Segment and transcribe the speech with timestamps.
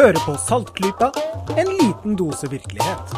[0.00, 1.10] Hører på Saltklypa,
[1.60, 3.10] en liten dose virkelighet.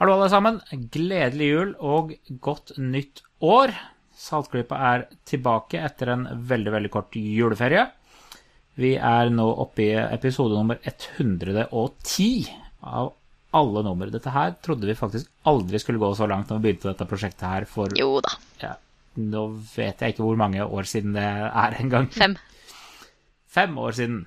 [0.00, 0.56] Hallo, alle sammen.
[0.90, 2.10] Gledelig jul og
[2.42, 3.70] godt nytt år.
[4.18, 7.84] Saltklypa er tilbake etter en veldig, veldig kort juleferie.
[8.74, 12.26] Vi er nå oppe i episode nummer 110
[12.82, 13.12] av
[13.54, 14.10] alle nummer.
[14.10, 17.46] Dette her trodde vi faktisk aldri skulle gå så langt når vi begynte dette prosjektet
[17.46, 18.34] her for Jo da.
[18.64, 18.74] ja,
[19.22, 22.10] Nå vet jeg ikke hvor mange år siden det er engang.
[22.10, 22.34] Fem.
[23.56, 24.18] Fem år siden.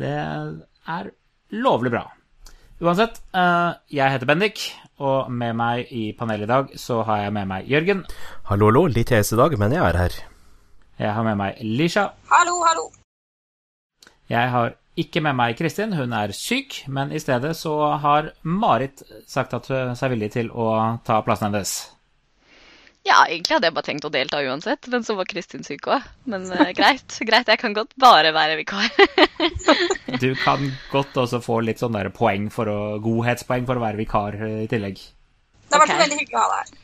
[0.00, 1.10] Det er
[1.52, 2.06] lovlig bra.
[2.80, 4.62] Uansett, eh, jeg heter Bendik,
[5.04, 8.06] og med meg i panelet i dag så har jeg med meg Jørgen.
[8.48, 8.86] Hallo, hallo.
[8.88, 10.16] Litt hes i dag, men jeg er her.
[10.96, 12.06] Jeg har med meg Lisha.
[12.32, 12.88] Hallo, hallo.
[14.32, 19.04] Jeg har ikke med meg Kristin, hun er syk, men i stedet så har Marit
[19.28, 20.72] sagt at hun er villig til å
[21.04, 21.82] ta plassen hennes.
[23.08, 26.04] Ja, egentlig hadde jeg bare tenkt å delta uansett, men så var Kristin syk òg.
[26.28, 28.90] Men uh, greit, greit, jeg kan godt bare være vikar.
[30.20, 34.00] Du kan godt også få litt sånn der poeng for å, godhetspoeng for å være
[34.02, 35.00] vikar eh, i tillegg.
[35.00, 36.02] Det har vært okay.
[36.02, 36.78] veldig hyggelig å ha deg her.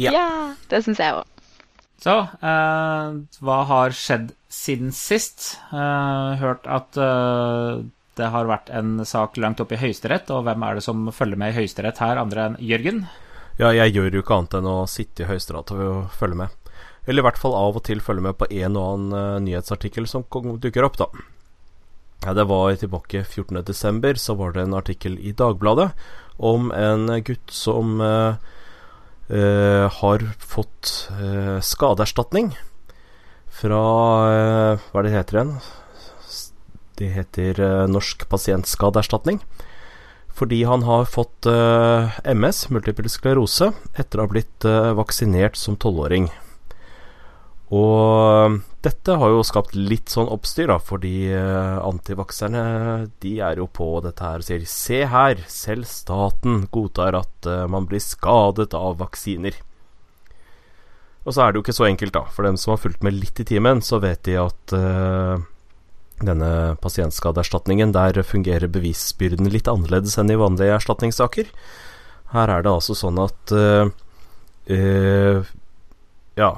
[0.00, 0.10] Ja.
[0.14, 0.26] ja,
[0.70, 1.46] det syns jeg òg.
[2.00, 5.58] Så, uh, hva har skjedd siden sist?
[5.74, 10.78] Uh, hørt at det har vært en sak langt opp i Høyesterett, og hvem er
[10.78, 13.04] det som følger med i Høyesterett her, andre enn Jørgen?
[13.60, 16.70] Ja, jeg gjør jo ikke annet enn å sitte i Høyesterett og følge med.
[17.04, 20.08] Eller i hvert fall av og til følge med på en og annen uh, nyhetsartikkel
[20.08, 21.08] som dukker opp, da.
[22.24, 25.90] Ja, det var tilbake 14.12., så var det en artikkel i Dagbladet
[26.40, 28.36] om en gutt som uh,
[29.28, 30.92] uh, har fått
[31.64, 32.54] skadeerstatning
[33.60, 33.80] fra
[34.80, 35.56] Hva er det heter igjen?
[37.00, 39.40] Det heter Norsk pasientskadeerstatning.
[40.36, 45.76] Fordi han har fått eh, MS, multiple sklerose, etter å ha blitt eh, vaksinert som
[45.80, 46.30] tolvåring.
[47.70, 52.64] Og dette har jo skapt litt sånn oppstyr, da, fordi eh, antivakserne
[53.22, 57.86] de er jo på dette her og sier Se her, selv staten godtar at man
[57.90, 59.60] blir skadet av vaksiner.
[61.26, 62.24] Og så er det jo ikke så enkelt, da.
[62.32, 65.42] For dem som har fulgt med litt i timen, så vet de at eh,
[66.24, 71.48] denne pasientskadeerstatningen, der fungerer bevisbyrden litt annerledes enn i vanlige erstatningssaker.
[72.34, 73.90] Her er det altså sånn at uh,
[74.70, 75.48] uh,
[76.38, 76.50] Ja,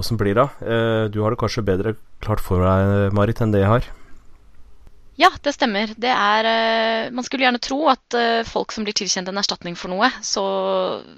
[0.00, 0.48] åssen blir det?
[0.64, 1.94] Uh, du har det kanskje bedre
[2.24, 3.90] klart for deg, Marit, enn det jeg har?
[5.16, 5.92] Ja, det stemmer.
[5.96, 9.76] Det er eh, Man skulle gjerne tro at eh, folk som blir tilkjent en erstatning
[9.80, 10.42] for noe, så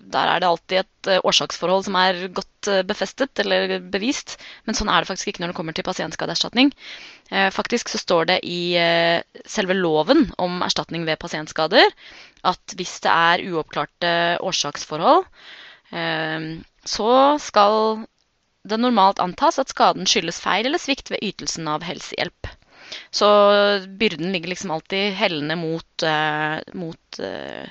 [0.07, 4.37] der er det alltid et eh, årsaksforhold som er godt befestet eller bevist.
[4.69, 6.73] Men sånn er det faktisk ikke når det kommer til pasientskadeerstatning.
[7.55, 8.75] Faktisk så står det i
[9.47, 11.87] selve loven om erstatning ved pasientskader
[12.51, 14.11] at hvis det er uoppklarte
[14.43, 15.27] årsaksforhold,
[16.89, 17.11] så
[17.47, 17.79] skal
[18.69, 22.58] det normalt antas at skaden skyldes feil eller svikt ved ytelsen av helsehjelp.
[23.11, 23.29] Så
[24.01, 27.69] byrden ligger liksom alltid hellende mot, eh, mot eh,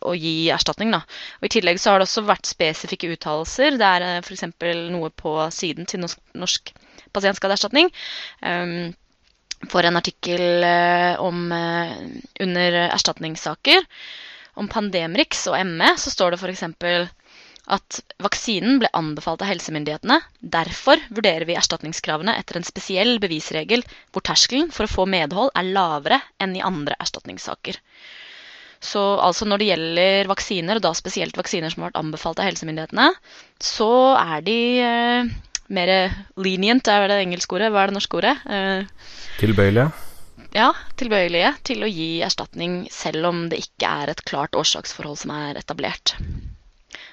[0.00, 0.92] å gi erstatning.
[0.94, 1.02] Da.
[1.40, 3.78] Og I tillegg så har det også vært spesifikke uttalelser.
[3.80, 4.46] Det er eh, f.eks.
[4.94, 6.74] noe på siden til Norsk, norsk
[7.14, 7.90] pasientskadeerstatning.
[8.46, 8.92] Um,
[9.68, 10.64] for en artikkel
[11.20, 13.82] om, under erstatningssaker
[14.56, 16.64] om Pandemrix og ME, så står det f.eks
[17.70, 20.18] at vaksinen ble anbefalt av helsemyndighetene.
[20.40, 25.70] Derfor vurderer vi erstatningskravene etter en spesiell bevisregel hvor terskelen for å få medhold er
[25.70, 27.78] lavere enn i andre erstatningssaker.
[28.80, 32.48] Så altså når det gjelder vaksiner, og da spesielt vaksiner som har vært anbefalt av
[32.48, 33.10] helsemyndighetene,
[33.60, 35.32] så er de eh,
[35.68, 35.92] mer
[36.40, 37.68] lenient, er det engelske ordet?
[37.74, 38.38] Hva er det norske ordet?
[38.48, 39.10] Eh,
[39.42, 39.90] Tilbøyelige?
[40.56, 45.34] ja, tilbøyelige til å gi erstatning selv om det ikke er et klart årsaksforhold som
[45.36, 46.16] er etablert.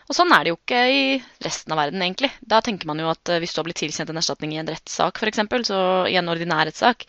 [0.07, 1.01] Og sånn er det jo ikke i
[1.43, 2.29] resten av verden, egentlig.
[2.39, 4.71] Da tenker man jo at eh, hvis du har blitt tilkjent en erstatning i en
[4.71, 7.03] rettssak, f.eks., så i en ordinær rettssak,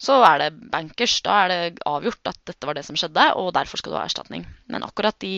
[0.00, 1.18] så er det bankers.
[1.24, 4.06] Da er det avgjort at dette var det som skjedde, og derfor skal du ha
[4.08, 4.46] erstatning.
[4.72, 5.36] Men akkurat i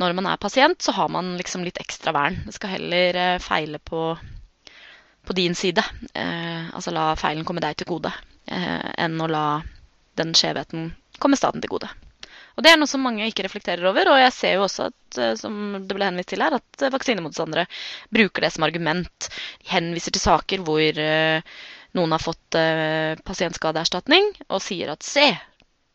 [0.00, 2.40] når man er pasient, så har man liksom litt ekstra vern.
[2.44, 4.10] Det skal heller eh, feile på,
[5.24, 5.84] på din side.
[6.12, 8.12] Eh, altså la feilen komme deg til gode,
[8.48, 9.46] eh, enn å la
[10.20, 10.90] den skjevheten
[11.20, 11.88] komme staten til gode.
[12.56, 14.08] Og Det er noe som mange ikke reflekterer over.
[14.12, 16.92] Og jeg ser jo også at, eh, som det ble henvist til her, at eh,
[16.92, 17.66] vaksinemotstandere
[18.12, 19.28] bruker det som argument.
[19.60, 21.56] De henviser til saker hvor eh,
[21.96, 22.56] noen har fått
[23.24, 25.30] pasientskadeerstatning, og sier at se,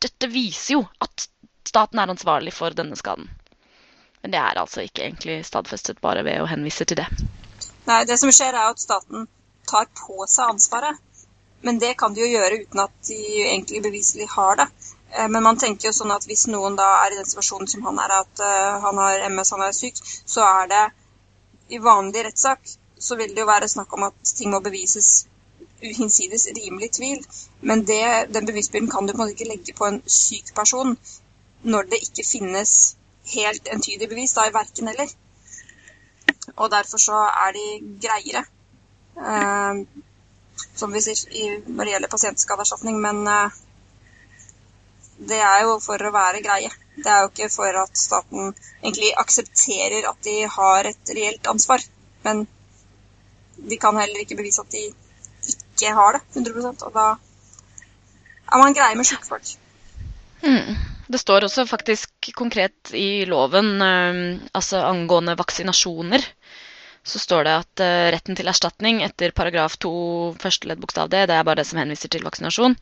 [0.02, 1.28] dette viser jo at
[1.68, 3.28] staten er ansvarlig for denne skaden.
[4.22, 7.06] Men det er altså ikke egentlig stadfestet bare ved å henvise til det.
[7.86, 9.28] Nei, det som skjer er at staten
[9.70, 10.98] tar på seg ansvaret.
[11.62, 14.68] Men det kan de jo gjøre uten at de egentlig beviselig har det.
[15.18, 17.86] Eh, Men man tenker jo sånn at hvis noen da er i den situasjonen som
[17.90, 20.00] han er, at eh, han har MS, han er syk,
[20.36, 20.86] så er det
[21.72, 25.10] i vanlig rettssak så vil det jo være snakk om at ting må bevises
[25.82, 27.24] hinsides rimelig tvil.
[27.62, 28.04] Men det,
[28.34, 30.94] den bevisbyrden kan du på en måte ikke legge på en syk person
[31.64, 32.76] når det ikke finnes
[33.34, 35.10] helt entydig bevis, da i verken eller.
[36.56, 37.18] Og derfor så
[37.48, 37.66] er de
[38.06, 38.44] greiere,
[39.18, 39.82] eh,
[40.76, 43.02] som vi sier, når det gjelder pasientskadeerstatning.
[43.02, 43.60] Men eh,
[45.30, 46.72] det er jo for å være greie.
[46.98, 48.52] Det er jo ikke for at staten
[48.82, 51.84] egentlig aksepterer at de har et reelt ansvar.
[52.26, 52.46] Men
[53.58, 54.88] de kan heller ikke bevise at de
[55.52, 57.08] ikke har det 100% og da
[58.52, 59.54] er man greie med sjuke folk.
[60.42, 60.76] Hmm.
[61.12, 64.20] Det står også faktisk konkret i loven, eh,
[64.56, 66.24] altså angående vaksinasjoner,
[67.04, 69.92] så står det at eh, retten til erstatning etter paragraf 2
[70.42, 72.78] første ledd bokstav d, det er bare det som henviser til vaksinasjon.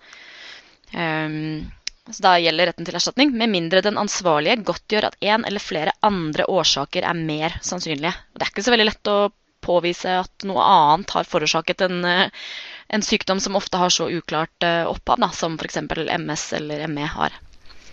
[0.89, 1.69] Um,
[2.15, 5.93] så da gjelder retten til erstatning, med mindre den ansvarlige godtgjør at en eller flere
[6.05, 8.15] andre årsaker er mer sannsynlige.
[8.33, 9.19] Og det er ikke så veldig lett å
[9.65, 15.19] påvise at noe annet har forårsaket en, en sykdom som ofte har så uklart opphav,
[15.19, 15.81] da, som f.eks.
[16.15, 17.35] MS eller ME har.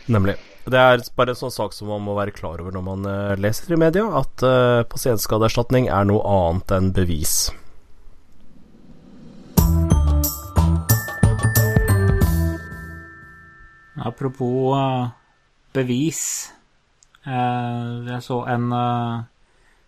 [0.06, 0.36] Nemlig.
[0.66, 3.34] Det er bare en sånn sak som man må være klar over når man uh,
[3.38, 7.36] leser i media, at uh, pasientskadeerstatning er noe annet enn bevis.
[14.04, 15.08] Apropos uh,
[15.72, 16.52] bevis.
[17.26, 18.66] jeg så en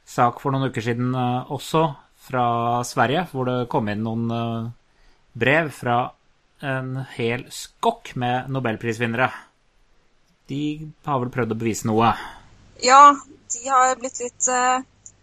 [0.09, 1.85] sak for noen uker siden også,
[2.29, 4.73] fra Sverige, hvor det kom inn noen
[5.39, 6.01] brev fra
[6.67, 9.31] en hel skokk med nobelprisvinnere.
[10.51, 10.61] De
[11.07, 12.11] har vel prøvd å bevise noe?
[12.83, 13.15] Ja,
[13.55, 14.51] de har blitt litt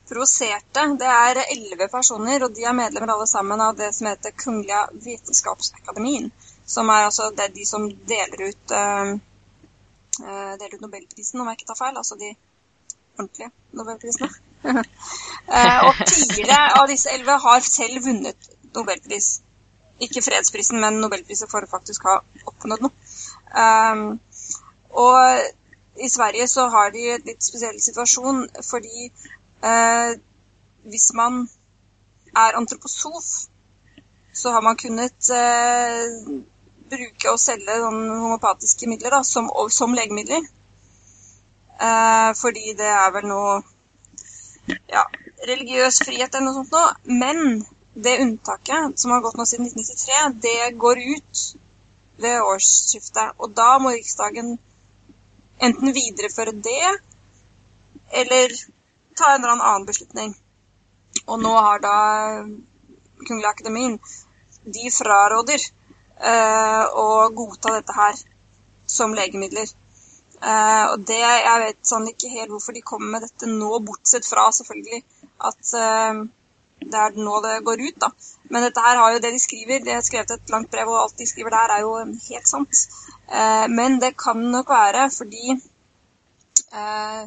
[0.09, 0.85] provoserte.
[0.99, 4.85] Det er elleve personer, og de er medlemmer alle sammen av det som heter Kungliga
[4.93, 6.31] Vitenskapsakademien.
[6.65, 9.13] Som er altså det er de som deler ut, uh,
[10.21, 11.97] uh, deler ut Nobelprisen, om jeg ikke tar feil.
[11.97, 12.33] Altså de
[13.17, 14.29] ordentlige Nobelprisene.
[15.87, 19.41] og fire av disse elleve har selv vunnet Nobelpris.
[19.99, 22.17] Ikke fredsprisen, men Nobelprisen for å faktisk ha
[22.49, 23.11] oppnådd noe.
[23.55, 24.07] Um,
[24.91, 29.07] og i Sverige så har de en litt spesiell situasjon fordi
[29.63, 30.11] uh,
[30.91, 31.45] hvis man
[32.35, 33.29] er antroposof,
[34.33, 36.41] så har man kunnet eh,
[36.91, 40.43] bruke og selge homopatiske midler da, som, som legemidler.
[41.75, 43.55] Eh, fordi det er vel noe
[44.89, 45.03] ja,
[45.47, 46.93] religiøs frihet eller noe sånt noe.
[47.23, 47.65] Men
[47.95, 51.43] det unntaket som har gått nå siden 1993, det går ut
[52.23, 53.35] ved årsskiftet.
[53.39, 54.55] Og da må Riksdagen
[55.63, 56.95] enten videreføre det,
[58.11, 58.55] eller
[59.15, 60.35] ta en eller annen beslutning.
[61.25, 61.97] Og nå har da
[63.25, 63.93] Kungelig Akademien
[64.65, 65.61] De fraråder
[66.15, 68.19] å godta dette her
[68.87, 69.67] som legemidler.
[70.45, 74.27] Uh, og det, Jeg vet sånn ikke helt hvorfor de kommer med dette nå, bortsett
[74.27, 75.01] fra selvfølgelig
[75.49, 76.25] at uh,
[76.85, 77.99] det er nå det går ut.
[78.03, 78.11] da.
[78.51, 81.01] Men dette her har jo det de skriver, de har skrevet et langt brev, og
[81.01, 82.83] alt de skriver der, er jo helt sant.
[83.31, 85.55] Uh, men det kan nok være fordi
[86.75, 87.21] eh,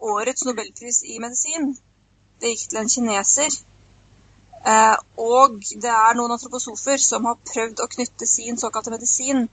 [0.00, 1.72] årets nobelpris i medisin
[2.40, 3.56] det gikk til en kineser.
[4.66, 9.48] Eh, og det er noen antroposofer som har prøvd å knytte sin såkalte medisin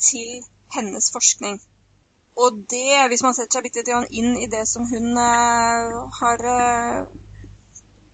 [0.00, 1.60] til hennes forskning.
[2.36, 6.42] Og det, hvis man setter seg litt inn i det som hun har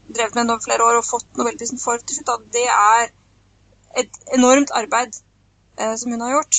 [0.07, 3.11] drevet med over flere år og fått nobelprisen for til slutt, det er
[3.99, 5.19] et enormt arbeid
[5.77, 6.57] Eh, som hun har gjort.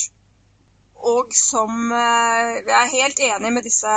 [0.95, 3.93] Og som eh, Jeg er helt enig med disse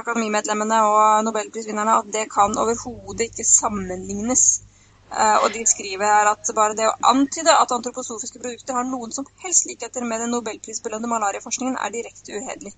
[0.00, 4.44] akademimedlemmene og nobelprisvinnerne at det kan overhodet ikke sammenlignes.
[5.12, 9.12] Eh, og de skriver her at bare det å antyde at antroposofiske produkter har noen
[9.14, 12.74] som helst likheter med den nobelprisbelønnede malariaforskningen, er direkte uhederlig.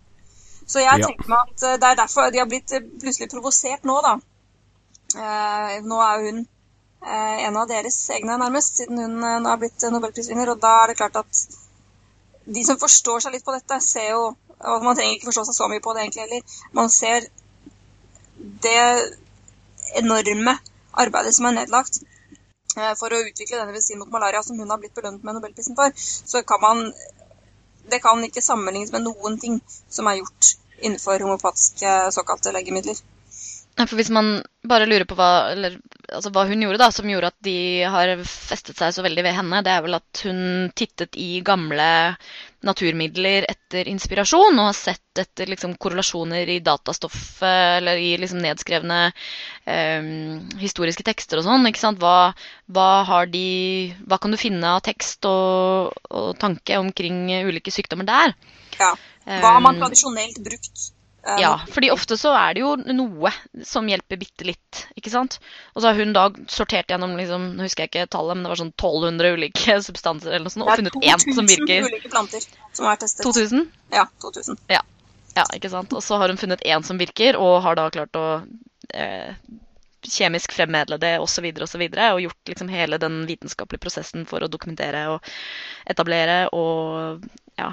[0.66, 4.16] Så jeg tenker meg at det er derfor de har blitt plutselig provosert nå, da.
[5.86, 6.40] Nå er hun
[7.06, 10.50] Eh, en av deres egne, nærmest, siden hun eh, nå har blitt nobelprisvinner.
[10.50, 11.42] Og da er det klart at
[12.46, 14.26] de som forstår seg litt på dette, ser jo
[14.56, 16.60] Og man trenger ikke forstå seg så mye på det egentlig heller.
[16.72, 17.26] Man ser
[18.64, 18.84] det
[20.00, 20.54] enorme
[21.02, 24.80] arbeidet som er nedlagt eh, for å utvikle denne medisinen mot malaria, som hun har
[24.80, 26.82] blitt belønnet med nobelprisen for, så kan man
[27.86, 29.60] Det kan ikke sammenlignes med noen ting
[29.92, 32.98] som er gjort innenfor homopatiske såkalte legemidler.
[33.76, 35.74] For hvis man bare lurer på hva, eller,
[36.08, 37.56] altså hva, hun gjorde, da, som gjorde at de
[37.92, 40.38] har festet seg så veldig ved henne, det er vel at hun
[40.78, 41.88] tittet i gamle
[42.64, 49.02] naturmidler etter inspirasjon, og har sett etter liksom, korrelasjoner i datastoffet eller i liksom, nedskrevne
[49.68, 50.10] eh,
[50.64, 51.68] historiske tekster og sånn.
[51.68, 52.00] ikke sant?
[52.00, 52.32] Hva,
[52.72, 53.46] hva, de,
[54.08, 58.36] hva kan du finne av tekst og, og tanke omkring ulike sykdommer der?
[58.80, 58.94] Ja.
[59.26, 60.92] Hva har man tradisjonelt brukt
[61.26, 63.32] Ja, fordi ofte så er det jo noe
[63.66, 65.38] som hjelper bitte litt, ikke sant.
[65.74, 68.52] Og så har hun da sortert gjennom liksom, nå husker jeg ikke tallet, men det
[68.52, 71.88] var sånn 1200 ulike substanser eller noe sånt, og er funnet én som virker.
[71.88, 72.46] 2000 ulike planter
[72.78, 73.26] som er testet.
[73.26, 73.66] 2000?
[73.96, 74.60] Ja, 2000.
[74.70, 74.84] Ja,
[75.52, 75.92] ikke sant.
[75.92, 78.26] Og så har hun funnet én som virker, og har da klart å
[78.94, 79.34] eh,
[80.06, 81.50] kjemisk fremmedle det osv.
[81.50, 85.34] Og, så videre, og gjort liksom hele den vitenskapelige prosessen for å dokumentere og
[85.90, 87.26] etablere og
[87.58, 87.72] ja,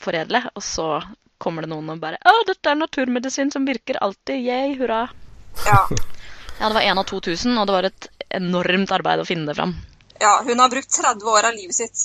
[0.00, 0.46] foredle.
[0.54, 0.88] Og så
[1.42, 4.40] kommer det noen og bare Å, dette er naturmedisin som virker alltid.
[4.42, 5.06] Yay, hurra.
[5.66, 5.86] Ja.
[6.56, 9.58] Ja, det var én av 2000, og det var et enormt arbeid å finne det
[9.58, 9.74] fram.
[10.20, 12.04] ja, hun har brukt 30 år av livet sitt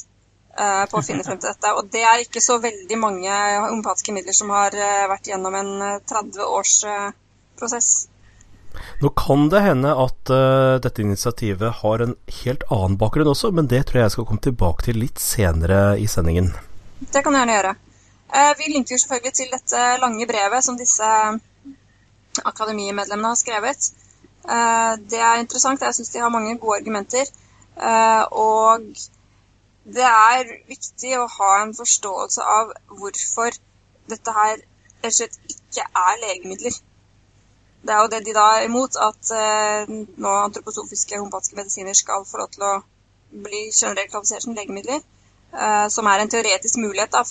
[0.60, 1.72] eh, på å finne frem til dette.
[1.80, 3.32] Og det er ikke så veldig mange
[3.70, 7.14] homopatiske midler som har eh, vært gjennom en eh, 30 års eh,
[7.60, 7.94] prosess.
[9.00, 13.68] Nå kan det hende at uh, dette initiativet har en helt annen bakgrunn også, men
[13.68, 16.54] det tror jeg jeg skal komme tilbake til litt senere i sendingen.
[17.02, 17.74] Det kan du gjerne gjøre.
[18.36, 21.04] Eh, Vi linker selvfølgelig til dette lange brevet som disse
[22.46, 23.82] akademimedlemmene har skrevet.
[24.56, 25.82] Eh, Det er interessant.
[25.82, 27.26] Jeg syns de har mange gode argumenter.
[27.88, 28.82] Eh, Og
[29.96, 33.52] det er viktig å ha en forståelse av hvorfor
[34.10, 34.56] dette her
[35.04, 36.76] rett og slett ikke er legemidler.
[37.86, 39.86] Det er jo det de da er imot, at eh,
[40.24, 42.74] nå antroposofiske homopatiske medisiner skal få lov til å
[43.48, 45.02] bli generelt kvalifisert som legemidler.
[45.54, 47.24] eh, som er en teoretisk mulighet da,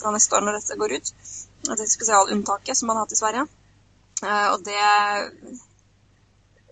[0.00, 1.10] fra neste år når dette går ut.
[1.70, 3.44] Det spesialunntaket som man har hatt i Sverige.
[4.24, 4.80] Eh, og det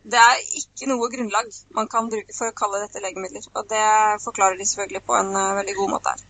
[0.08, 3.44] det er ikke noe grunnlag man kan bruke for å kalle dette legemidler.
[3.52, 3.85] Og det
[4.25, 6.26] forklarer de selvfølgelig på en eh, veldig god måte her.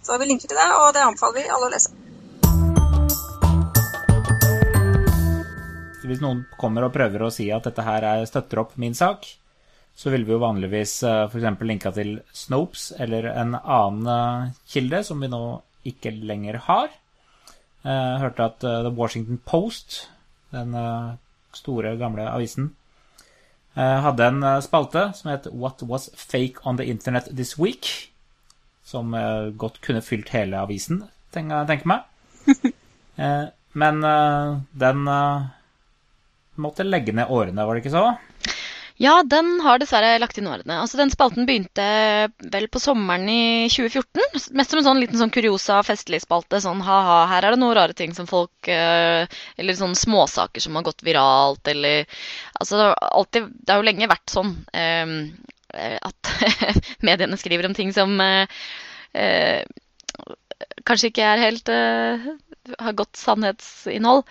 [0.00, 1.94] Så vi linker til det, og det anbefaler vi alle å lese.
[6.10, 9.28] Hvis noen kommer og prøver å si at dette her er, støtter opp min sak,
[10.00, 11.60] så ville vi jo vanligvis f.eks.
[11.68, 15.42] linka til Snopes eller en annen eh, kilde som vi nå
[15.90, 16.88] ikke lenger har.
[17.84, 20.06] Jeg hørte at eh, The Washington Post,
[20.56, 21.12] den eh,
[21.56, 22.72] store, gamle avisen,
[23.76, 27.92] eh, hadde en eh, spalte som het What was fake on the internet this week?
[28.84, 31.04] Som eh, godt kunne fylt hele avisen,
[31.36, 32.08] tenker jeg meg.
[33.20, 35.42] Eh, Men eh, den eh,
[36.56, 38.04] måtte legge ned årene, var det ikke så?
[39.00, 40.76] Ja, den har dessverre lagt inn årene.
[40.82, 41.84] Altså, den spalten begynte
[42.52, 44.52] vel på sommeren i 2014.
[44.58, 46.60] Mest som en sånn liten sånn kuriosa festlig spalte.
[46.60, 49.24] Sånn ha-ha, her er det noen rare ting som folk eh,
[49.56, 52.04] Eller sånne småsaker som har gått viralt, eller
[52.60, 55.16] Altså, det alltid, det har jo lenge vært sånn eh,
[56.04, 56.32] at
[57.08, 58.60] mediene skriver om ting som eh,
[59.16, 59.64] eh,
[60.84, 62.28] kanskje ikke er helt eh,
[62.78, 64.26] har godt sannhetsinnhold.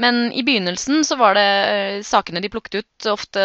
[0.00, 3.42] Men i begynnelsen så var det eh, sakene de plukket ut, ofte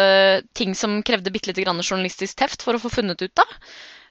[0.56, 3.52] ting som krevde bitte lite grann journalistisk teft for å få funnet ut av.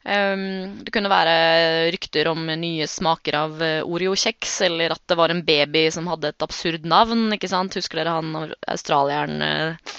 [0.06, 5.34] Um, det kunne være rykter om nye smaker av eh, Oreo-kjeks, eller at det var
[5.34, 7.32] en baby som hadde et absurd navn.
[7.34, 7.74] ikke sant?
[7.80, 9.96] Husker dere han australieren eh,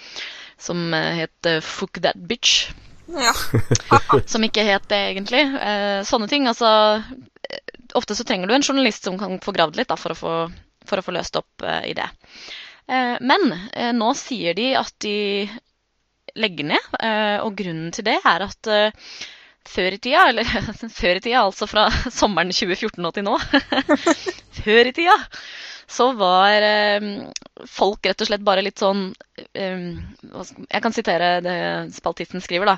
[0.54, 2.68] som het Fuck That Bitch?
[3.10, 3.34] Ja.
[4.32, 5.42] som ikke het det egentlig.
[6.06, 6.46] Sånne ting.
[6.50, 6.70] Altså,
[7.98, 10.32] ofte så trenger du en journalist som kan få gravd litt da, for, å få,
[10.88, 12.08] for å få løst opp eh, i det.
[12.86, 15.16] Eh, men eh, nå sier de at de
[16.36, 16.88] legger ned,
[17.46, 18.68] og grunnen til det er at
[19.66, 20.44] før i tida, eller
[20.92, 21.86] før i tida, altså fra
[22.18, 23.38] sommeren 2014 og til nå
[24.60, 25.16] Før i tida
[25.88, 26.66] så var
[27.70, 29.04] folk rett og slett bare litt sånn
[29.54, 31.58] Jeg kan sitere det
[31.94, 32.76] spaltisten skriver, da.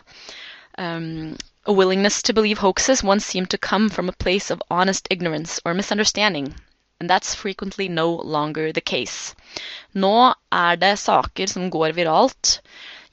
[1.68, 5.60] A willingness to believe hoaxes once seemed to come from a place of honest ignorance
[5.64, 6.54] or misunderstanding.
[7.00, 9.34] And that's frequently no longer the case.
[9.94, 12.58] Nå er det saker som går viralt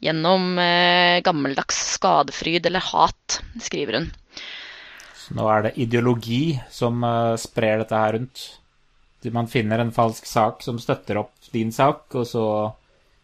[0.02, 4.08] gjennom eh, gammeldags skadefryd eller hat, skriver hun.
[5.16, 8.46] Så nå er det ideologi som eh, sprer dette her rundt.
[9.34, 12.46] Man finner en falsk sak som støtter opp din sak, og så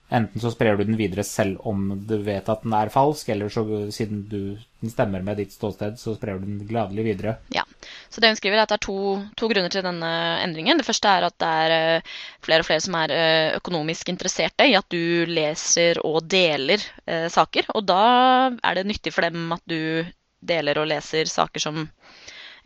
[0.10, 3.54] enten så sprer du den videre selv om du vet at den er falsk, eller
[3.54, 4.42] så siden du,
[4.82, 7.36] den stemmer med ditt ståsted, så sprer du den gladelig videre.
[7.54, 7.68] Ja,
[8.12, 8.96] så det hun skriver er at det er to,
[9.40, 10.12] to grunner til denne
[10.44, 10.80] endringen.
[10.80, 14.68] Det første er at det er eh, flere og flere som er eh, økonomisk interesserte
[14.68, 17.72] i at du leser og deler eh, saker.
[17.72, 18.02] Og da
[18.52, 20.04] er det nyttig for dem at du
[20.44, 21.86] deler og leser saker som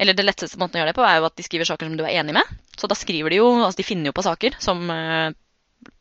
[0.02, 1.94] Eller det letteste måten å gjøre det på, er jo at de skriver saker som
[1.96, 2.56] du er enig med.
[2.76, 5.30] Så da skriver de jo Altså de finner jo på saker som eh,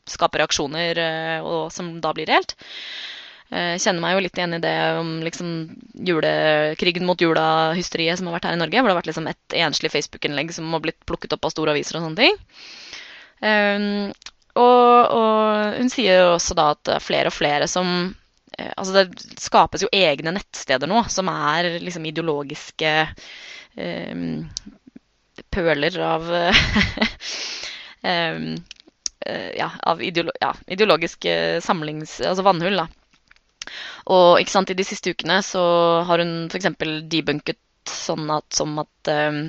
[0.08, 2.56] skaper reaksjoner, eh, og som da blir reelt.
[3.54, 5.48] Jeg kjenner meg jo litt igjen i det om liksom
[6.08, 8.80] julekrigen mot jula-hysteriet som har vært her i Norge.
[8.80, 11.74] Hvor det har vært liksom et enslig Facebook-innlegg som har blitt plukket opp av store
[11.74, 12.40] aviser og sånne ting.
[13.44, 14.10] Um,
[14.54, 17.88] og, og hun sier jo også da at det er flere og flere som
[18.54, 22.92] eh, Altså det skapes jo egne nettsteder nå som er liksom ideologiske
[23.74, 24.44] um,
[25.50, 26.30] pøler av
[28.06, 28.54] um,
[29.62, 32.20] ja, av ideolo ja, ideologiske samlings...
[32.20, 33.03] Altså vannhull, da.
[34.14, 35.62] Og ikke sant, i de siste ukene så
[36.08, 36.70] har hun f.eks.
[37.10, 39.40] debunket sånn at, som at um,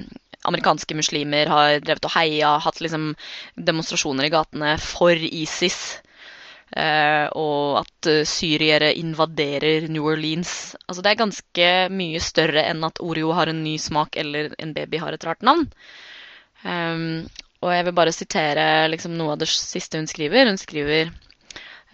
[0.45, 3.13] amerikanske muslimer har drevet og heia, hatt liksom
[3.55, 6.01] demonstrasjoner i gatene for ISIS.
[6.75, 10.75] Uh, og at uh, syriere invaderer New Orleans.
[10.89, 14.73] Altså Det er ganske mye større enn at Oreo har en ny smak eller en
[14.75, 15.67] baby har et rart navn.
[16.65, 17.27] Um,
[17.63, 20.49] og jeg vil bare sitere liksom, noe av det siste hun skriver.
[20.49, 21.13] Hun skriver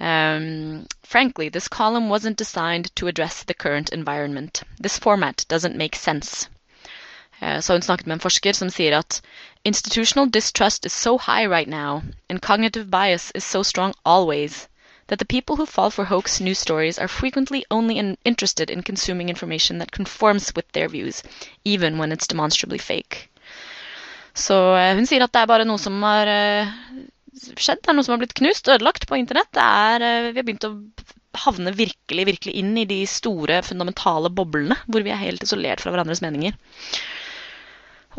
[0.01, 4.63] Um, frankly, this column wasn't designed to address the current environment.
[4.79, 6.49] This format doesn't make sense.
[7.39, 9.21] Uh, så hun snakket med en forsker som sier at
[9.63, 14.67] institutional distrust is so high right now, and cognitive bias is so strong always,
[15.07, 18.81] that the people who fall for hoax news stories are frequently only in interested in
[18.81, 21.21] consuming information that conforms with their views,
[21.63, 23.29] even when it's demonstrably fake.
[24.33, 26.73] Så uh, hun sier at det er bare noe som har uh,
[27.41, 27.81] skjedd.
[27.81, 29.57] Det er noe som har blitt knust, ødelagt på internett.
[29.57, 30.75] Er, eh, vi har begynt å
[31.41, 35.93] havne virkelig, virkelig inn i de store, fundamentale boblene hvor vi er helt isolert fra
[35.93, 36.57] hverandres meninger.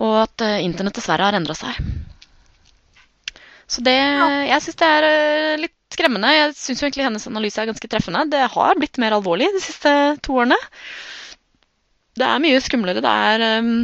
[0.01, 1.77] Og at uh, internett dessverre har endra seg.
[3.69, 6.31] Så det Jeg syns det er uh, litt skremmende.
[6.33, 8.25] Jeg syns egentlig hennes analyse er ganske treffende.
[8.33, 9.93] Det har blitt mer alvorlig de siste
[10.25, 10.57] to årene.
[12.17, 13.05] Det er mye skumlere.
[13.05, 13.75] Det er um,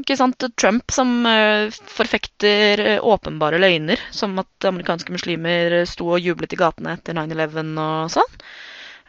[0.00, 0.44] ikke sant?
[0.58, 6.60] Trump som uh, forfekter uh, åpenbare løgner, som at amerikanske muslimer sto og jublet i
[6.60, 8.38] gatene etter 9-11 og sånn.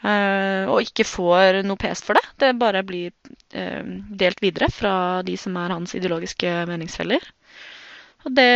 [0.04, 2.24] Og ikke får noe pes for det.
[2.36, 3.14] Det bare blir
[4.20, 7.24] delt videre fra de som er hans ideologiske meningsfeller.
[8.28, 8.50] Og det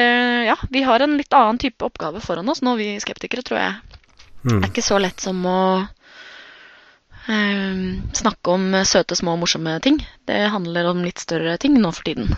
[0.49, 3.97] Ja, vi har en litt annen type oppgave foran oss nå, vi skeptikere, tror jeg.
[4.43, 4.59] Mm.
[4.59, 5.59] Det er ikke så lett som å
[7.27, 9.99] snakke om søte, små, morsomme ting.
[10.27, 12.31] Det handler om litt større ting nå for tiden.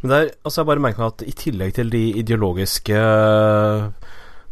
[0.00, 4.10] Men der, altså jeg bare merker meg at i tillegg til de ideologiske eh,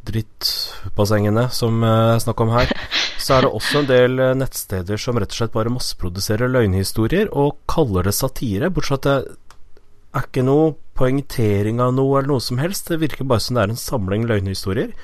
[0.09, 2.73] drittbassengene som eh, jeg snakker om her,
[3.23, 7.31] så er det også en del eh, nettsteder som rett og slett bare masseproduserer løgnhistorier
[7.31, 9.37] og kaller det satire, bortsett fra at det
[10.17, 12.89] er ikke noe poengtering av noe eller noe som helst.
[12.91, 14.95] Det virker bare som det er en samling løgnhistorier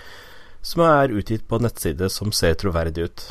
[0.64, 3.24] som er utgitt på en nettside som ser troverdig ut.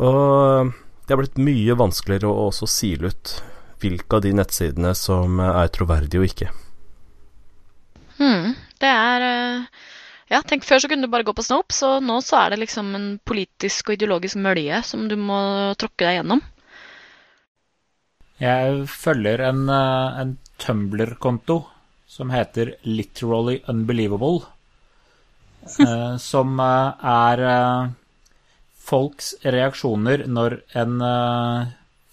[0.00, 0.72] Og
[1.04, 3.34] det har blitt mye vanskeligere å også sile ut
[3.80, 6.50] hvilke av de nettsidene som er troverdige og ikke.
[8.20, 9.80] Hmm, det er eh,
[10.30, 12.60] Ja, tenk før så kunne du bare gå på Snopes, og nå så er det
[12.62, 15.40] liksom en politisk og ideologisk mølje som du må
[15.80, 16.44] tråkke deg gjennom.
[18.40, 21.58] Jeg følger en, eh, en Tumblr-konto
[22.08, 24.46] som heter Literally Unbelievable.
[25.60, 27.40] Eh, som er
[28.90, 31.68] folks reaksjoner når en uh,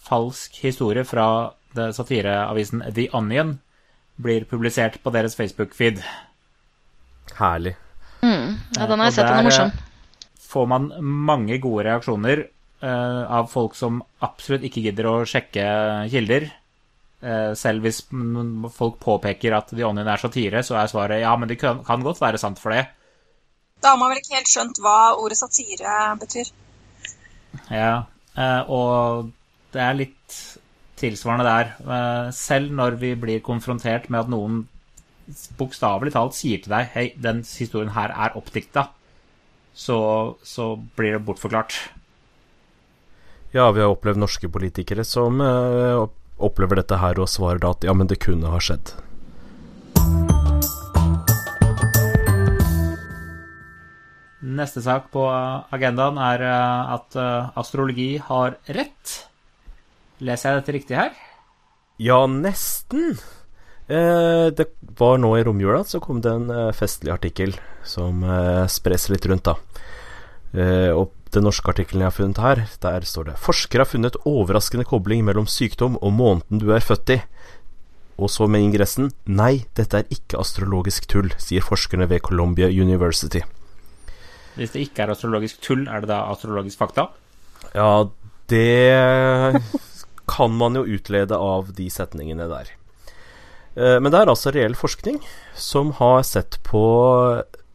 [0.07, 1.27] falsk historie fra
[1.93, 3.57] satireavisen The Onion
[4.17, 6.01] blir publisert på deres Facebook-feed.
[7.37, 7.75] Herlig.
[8.21, 9.73] Mm, ja, den har jeg sett, den er morsom.
[9.73, 10.87] Eh, får man
[11.27, 12.45] mange gode reaksjoner
[12.81, 15.67] uh, av folk som absolutt ikke gidder å sjekke
[16.09, 16.47] kilder.
[17.21, 18.03] Uh, selv hvis
[18.73, 22.05] folk påpeker at The Onion er satire, så er svaret ja, men det kan, kan
[22.05, 22.87] godt være sant for det.
[23.83, 26.49] Da har man vel ikke helt skjønt hva ordet satire betyr.
[27.73, 28.05] Ja,
[28.37, 29.31] eh, og
[29.75, 30.39] det er litt
[30.97, 31.73] tilsvarende der.
[31.81, 34.65] Eh, selv når vi blir konfrontert med at noen
[35.59, 38.87] bokstavelig talt sier til deg Hei, den historien her er oppdikta,
[39.77, 39.97] så,
[40.41, 41.75] så blir det bortforklart.
[43.53, 46.07] Ja, vi har opplevd norske politikere som uh,
[46.43, 48.95] opplever dette her og svarer da at ja, men det kunne ha skjedd.
[54.45, 55.23] Neste sak på
[55.73, 59.15] agendaen er eh, at eh, astrologi har rett.
[60.21, 61.15] Leser jeg dette riktig her?
[61.97, 63.17] Ja, nesten.
[63.89, 64.67] Eh, det
[64.99, 67.55] var nå i romjula så kom det en festlig artikkel
[67.87, 68.21] som
[68.69, 69.55] spres litt rundt, da.
[70.97, 74.85] Og den norske artikkelen jeg har funnet her, der står det Forskere har funnet overraskende
[74.87, 77.19] kobling mellom sykdom og måneden du er født i.
[78.17, 83.43] Og så med ingressen Nei, dette er ikke astrologisk tull, sier forskerne ved Columbia University.
[84.57, 87.07] Hvis det ikke er astrologisk tull, er det da astrologisk fakta?
[87.77, 88.07] Ja,
[88.49, 89.61] det
[90.33, 92.73] kan man jo utlede av de setningene der.
[93.77, 95.21] Eh, men det er altså reell forskning
[95.57, 96.83] som har sett på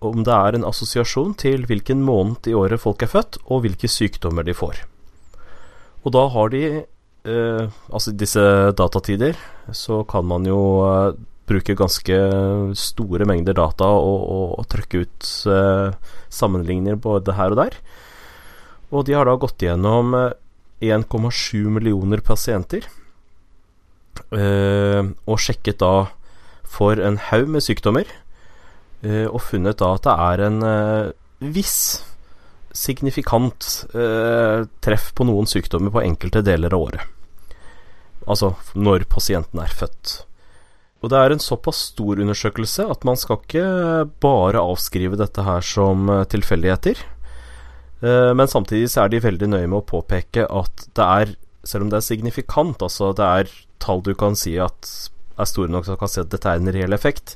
[0.02, 3.90] om det er en assosiasjon til hvilken måned i året folk er født, og hvilke
[3.90, 4.82] sykdommer de får.
[6.02, 8.42] Og da har de eh, Altså disse
[8.74, 9.38] datatider,
[9.70, 11.14] så kan man jo eh,
[11.48, 12.16] bruke ganske
[12.78, 17.76] store mengder data og, og, og trykke ut eh, sammenligninger både her og der.
[18.92, 22.86] Og de har da gått gjennom 1,7 eh, millioner pasienter
[24.36, 25.94] eh, og sjekket da
[26.72, 28.06] for en haug med sykdommer.
[29.02, 31.12] eh, og funnet da at det er en eh,
[31.52, 32.02] viss
[32.72, 37.08] signifikant eh, treff på noen sykdommer på enkelte deler av året.
[38.22, 40.22] Altså når pasienten er født.
[41.02, 43.64] Og det er en såpass stor undersøkelse at man skal ikke
[44.22, 47.00] bare avskrive dette her som eh, tilfeldigheter.
[48.06, 51.32] Eh, men samtidig så er de veldig nøye med å påpeke at det er,
[51.66, 53.50] selv om det er signifikant, altså det er
[53.82, 54.90] tall du kan si at
[55.40, 57.34] er store nok til å kan si at dette er en reell effekt,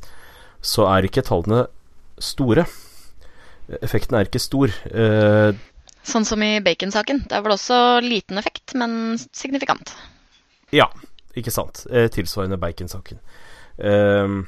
[0.62, 1.64] så er ikke tallene
[2.22, 2.66] store.
[3.82, 4.70] Effekten er ikke stor.
[4.92, 5.56] Eh,
[6.06, 7.24] Sånn som i bacon-saken.
[7.26, 9.90] Det er vel også liten effekt, men signifikant.
[10.70, 10.86] Ja,
[11.34, 11.82] ikke sant.
[12.14, 13.18] Tilsvarende bacon-saken.
[13.76, 14.46] Um,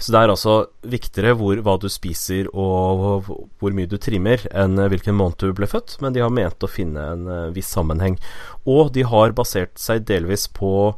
[0.00, 0.54] så det er altså
[0.90, 5.68] viktigere hvor, hva du spiser og hvor mye du trimmer, enn hvilken måned du ble
[5.70, 8.18] født, men de har ment å finne en uh, viss sammenheng.
[8.66, 10.94] Og de har basert seg delvis på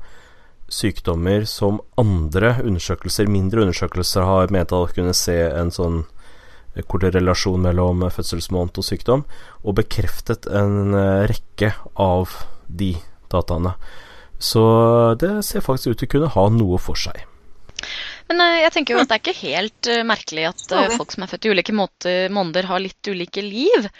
[0.72, 6.02] sykdommer som andre undersøkelser, mindre undersøkelser, har ment å kunne se en sånn
[6.90, 9.22] korrelasjon mellom fødselsmåned og sykdom,
[9.62, 10.96] og bekreftet en
[11.28, 12.34] rekke av
[12.66, 12.96] de
[13.32, 13.76] dataene.
[14.38, 14.62] Så
[15.20, 17.24] det ser faktisk ut til å kunne ha noe for seg.
[18.30, 21.14] Men uh, jeg tenker jo at det er ikke helt uh, merkelig at uh, folk
[21.14, 23.90] som er født i ulike måter, måneder, har litt ulike liv.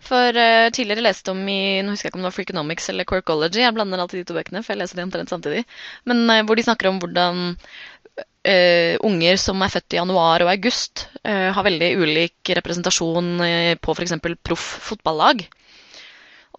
[0.00, 0.32] For
[0.72, 3.74] tidligere leste om i nå husker jeg ikke om det var Freakonomics eller Quirkology, jeg
[3.76, 5.60] blander alltid de to bøkene, for jeg leser de omtrent samtidig,
[6.08, 7.42] men hvor de snakker om hvordan
[9.04, 13.28] unger som er født i januar og august, har veldig ulik representasjon
[13.84, 14.16] på f.eks.
[14.40, 15.44] proff fotballag.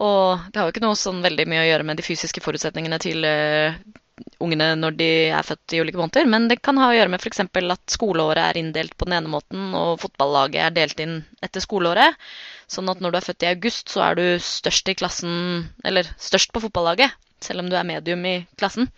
[0.00, 2.98] Og det har jo ikke noe sånn veldig mye å gjøre med de fysiske forutsetningene
[3.02, 3.76] til uh,
[4.42, 7.22] ungene når de er født i ulike måneder, men det kan ha å gjøre med
[7.22, 7.42] f.eks.
[7.44, 12.18] at skoleåret er inndelt på den ene måten, og fotballaget er delt inn etter skoleåret.
[12.70, 16.08] Sånn at når du er født i august, så er du størst i klassen, eller
[16.20, 18.88] størst på fotballaget, selv om du er medium i klassen.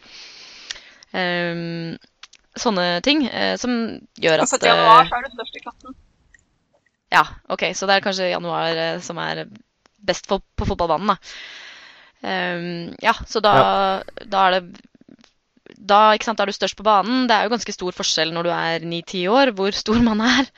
[1.15, 1.95] Um,
[2.59, 3.77] sånne ting uh, som
[4.21, 6.01] gjør at i januar, så er du størst i klassen.
[7.15, 9.45] Ja, OK, så det er kanskje januar uh, som er
[10.07, 11.15] best for, på fotballbanen.
[11.15, 11.19] Da.
[12.25, 12.69] Um,
[13.05, 14.25] ja, så da, ja.
[14.25, 14.85] da er det
[15.85, 17.27] da, sant, da, er du størst på banen.
[17.29, 20.49] Det er jo ganske stor forskjell når du er 9-10 år, hvor stor man er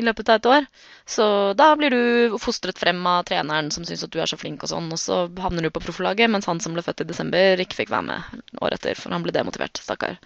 [0.00, 0.68] i løpet av et år.
[1.08, 1.26] Så
[1.58, 4.72] da blir du fostret frem av treneren som syns at du er så flink, og
[4.72, 7.82] sånn, og så havner du på profflaget, mens han som ble født i desember, ikke
[7.82, 9.80] fikk være med året etter, for han ble demotivert.
[9.80, 10.18] Stakkar.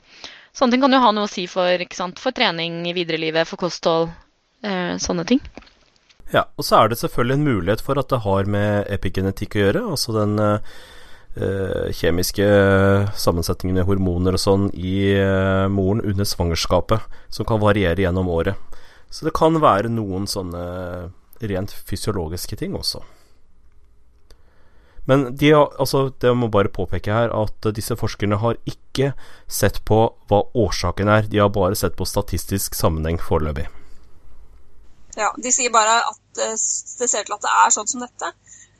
[0.57, 3.47] Sånne ting kan jo ha noe å si for, sant, for trening i videre livet,
[3.51, 4.11] for kosthold,
[4.67, 5.43] eh, sånne ting.
[6.31, 9.63] Ja, og så er det selvfølgelig en mulighet for at det har med epigenetikk å
[9.65, 12.47] gjøre, altså den uh, kjemiske
[13.19, 18.59] sammensetningen med hormoner og sånn i uh, moren under svangerskapet, som kan variere gjennom året.
[19.11, 20.63] Så det kan være noen sånne
[21.51, 23.03] rent fysiologiske ting også.
[25.11, 29.11] Men de, altså, det må bare påpeke her at disse forskerne har ikke
[29.51, 33.67] sett på hva årsaken er, de har bare sett på statistisk sammenheng foreløpig.
[35.17, 36.55] Ja, De sier bare at eh,
[37.01, 38.33] det ser til at det er sånn som dette,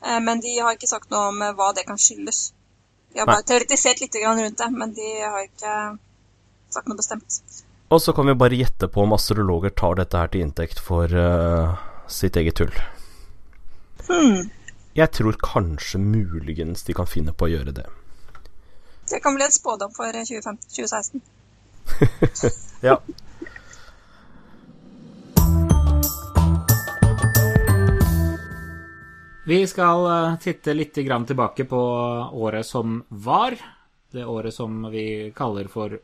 [0.05, 2.51] eh, men de har ikke sagt noe om eh, hva det kan skyldes.
[3.11, 3.49] De har bare Nei.
[3.49, 5.75] teoretisert litt rundt det, men de har ikke
[6.71, 7.41] sagt noe bestemt.
[7.91, 11.11] Og så kan vi bare gjette på om astrologer tar dette her til inntekt for
[11.11, 11.73] uh,
[12.07, 12.71] sitt eget tull.
[14.07, 14.47] Hmm.
[14.95, 17.83] Jeg tror kanskje muligens de kan finne på å gjøre det.
[19.11, 21.21] Det kan bli en spådom for 2015, 2016.
[22.87, 22.95] ja.
[29.43, 31.81] Vi skal eh, titte litt tilbake på
[32.31, 33.57] året som var.
[34.11, 35.97] Det året som vi kaller for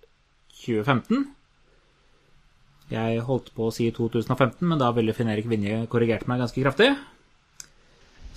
[0.66, 1.28] 2015.
[2.90, 6.64] Jeg holdt på å si 2015, men da ville Finn Erik Vinje korrigert meg ganske
[6.64, 6.94] kraftig.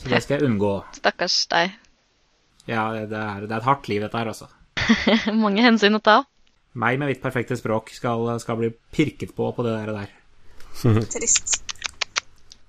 [0.01, 0.73] Så det skal jeg unngå.
[0.99, 1.77] Stakkars deg.
[2.67, 4.51] Ja, det er, det er, et hardt liv, dette her, altså.
[5.45, 6.21] Mange hensyn å ta.
[6.77, 10.13] Meg med mitt perfekte språk skal, skal bli pirket på på det der.
[11.15, 11.63] Trist.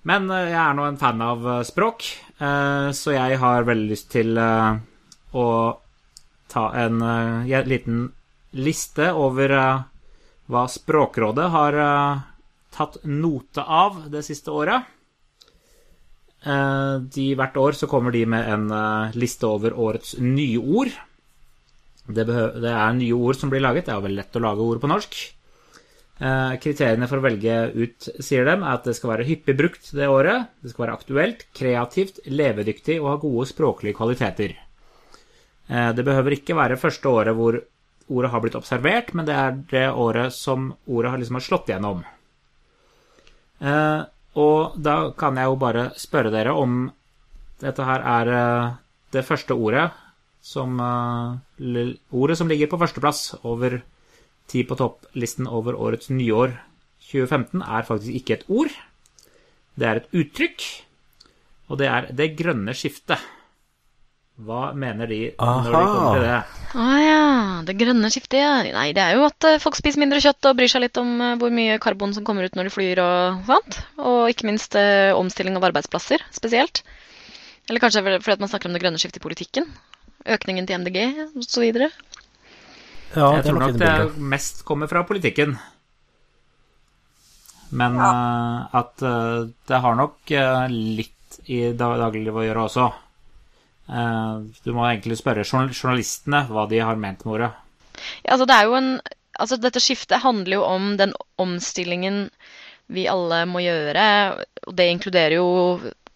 [0.09, 2.07] Men eh, jeg er nå en fan av eh, språk,
[2.41, 5.45] eh, så jeg har veldig lyst til å
[6.51, 6.97] ta en
[7.47, 8.01] liten
[8.59, 9.53] liste over
[10.51, 11.77] hva Språkrådet har
[12.75, 14.89] tatt note av det siste året.
[16.43, 18.67] De, hvert år så kommer de med en
[19.15, 20.91] liste over årets nye ord.
[22.11, 23.87] Det, det er nye ord som blir laget.
[23.87, 25.21] Det er jo veldig lett å lage ord på norsk.
[26.21, 29.87] Eh, kriteriene for å velge ut, sier dem, er at det skal være hyppig brukt
[29.97, 34.51] det året, det skal være aktuelt, kreativt, levedyktig og ha gode språklige kvaliteter.
[35.65, 37.57] Eh, det behøver ikke være første året hvor
[38.11, 42.03] ordet har blitt observert, men det er det året som ordet har liksom slått gjennom.
[43.65, 44.01] Eh,
[44.37, 46.83] og da kan jeg jo bare spørre dere om
[47.65, 48.29] dette her er
[49.13, 49.89] det første ordet
[50.41, 53.75] som Ordet som ligger på førsteplass over
[54.49, 56.55] ti på topplisten over årets nyår
[57.11, 58.73] 2015 er faktisk ikke et ord.
[59.79, 60.65] Det er et uttrykk,
[61.71, 63.21] og det er det grønne skiftet.
[64.41, 66.37] Hva mener de når de kommer til det?
[66.81, 67.25] Å ja,
[67.67, 68.53] det grønne skiftet, ja.
[68.73, 71.11] Nei, det er jo at eh, folk spiser mindre kjøtt og bryr seg litt om
[71.21, 73.77] eh, hvor mye karbon som kommer ut når de flyr og sånt.
[74.01, 76.81] Og ikke minst eh, omstilling av arbeidsplasser, spesielt.
[77.69, 79.69] Eller kanskje fordi man snakker om det grønne skiftet i politikken.
[80.25, 80.97] Økningen til MDG
[81.43, 81.85] osv.
[83.11, 83.93] Ja, Jeg er tror nok det
[84.33, 85.57] mest kommer fra politikken.
[87.71, 92.89] Men eh, at uh, det har nok uh, litt i da- dagliglivet å gjøre også.
[93.91, 97.49] Eh, du må egentlig spørre journalistene hva de har ment med ordet.
[98.23, 98.93] Ja, altså det er jo en
[99.41, 102.25] Altså dette skiftet handler jo om den omstillingen
[102.91, 104.03] vi alle må gjøre.
[104.67, 105.47] Og det inkluderer jo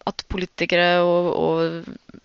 [0.06, 2.20] at politikere og, og,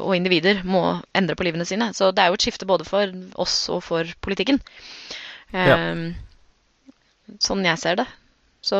[0.00, 0.82] og individer må
[1.14, 1.92] endre på livene sine.
[1.94, 4.60] Så det er jo et skifte både for oss og for politikken.
[5.54, 5.76] Ja.
[5.78, 6.06] Ehm,
[7.40, 8.04] Sånn jeg ser det.
[8.60, 8.78] Så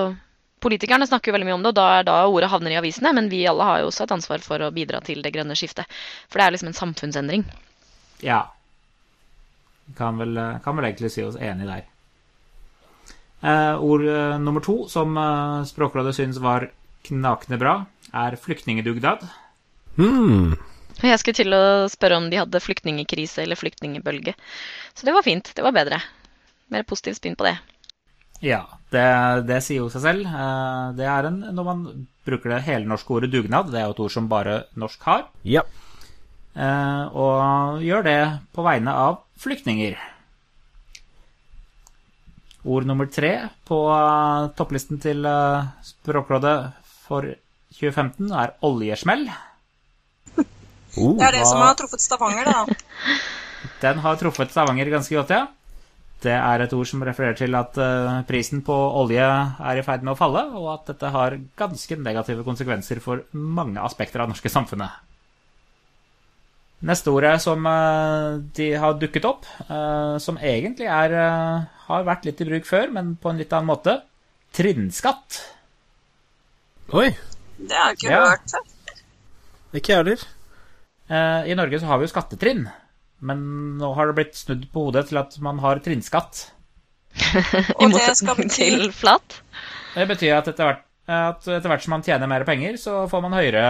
[0.65, 3.13] politikerne snakker jo veldig mye om det, og da er da ordet havner i avisene.
[3.17, 5.89] Men vi alle har jo også et ansvar for å bidra til det grønne skiftet.
[6.29, 7.47] For det er liksom en samfunnsendring.
[8.25, 8.43] Ja.
[9.97, 11.89] Kan vel, kan vel egentlig si oss enig der.
[13.45, 16.71] Eh, ord eh, nummer to som eh, Språkrådet syns var
[17.05, 17.75] knakende bra,
[18.17, 19.27] er flyktningedugnad.
[19.99, 20.55] Hmm.
[21.03, 24.35] Jeg skulle til å spørre om de hadde flyktningkrise eller flyktningbølge.
[24.95, 25.51] Så det var fint.
[25.57, 25.99] Det var bedre.
[26.73, 27.57] Mer positivt spinn på det.
[28.45, 29.03] Ja, det,
[29.49, 30.27] det sier jo seg selv.
[30.29, 31.85] Eh, Det er en, når man
[32.27, 35.63] bruker det helnorske ordet dugnad, det er jo et ord som bare norsk har, Ja.
[36.57, 38.19] eh, og gjør det
[38.57, 39.97] på vegne av flyktninger.
[42.65, 43.33] Ord nummer tre
[43.69, 45.27] på eh, topplisten til
[45.85, 46.57] Språkrådet
[47.05, 47.29] for
[47.77, 49.27] 2015 er oljesmell.
[50.97, 51.17] Oh.
[51.19, 53.19] Det er det hva- som har truffet Stavanger, det, da.
[53.85, 55.47] Den har truffet Stavanger ganske godt, ja.
[56.25, 60.05] Det er et ord som refererer til at eh, prisen på olje er i ferd
[60.07, 64.37] med å falle, og at dette har ganske negative konsekvenser for mange aspekter av det
[64.37, 64.95] norske samfunnet.
[66.85, 71.15] Neste ordet som eh, de har dukket opp, eh, som egentlig er,
[71.89, 73.99] har vært litt i bruk før, men på en litt annen måte,
[74.57, 75.43] trinnskatt.
[76.95, 77.11] Oi,
[77.59, 78.25] Det har jeg ikke Ja.
[78.31, 78.65] hørt før.
[79.75, 80.25] ikke jeg heller.
[81.09, 82.65] Eh, I Norge så har vi jo skattetrinn,
[83.25, 83.45] men
[83.81, 86.47] nå har det blitt snudd på hodet til at man har trinnskatt.
[87.15, 89.39] I Og det skal motsetning bety til flat.
[89.95, 93.25] Det betyr at etter hvert, at etter hvert som man tjener mer penger, så får
[93.27, 93.65] man høyere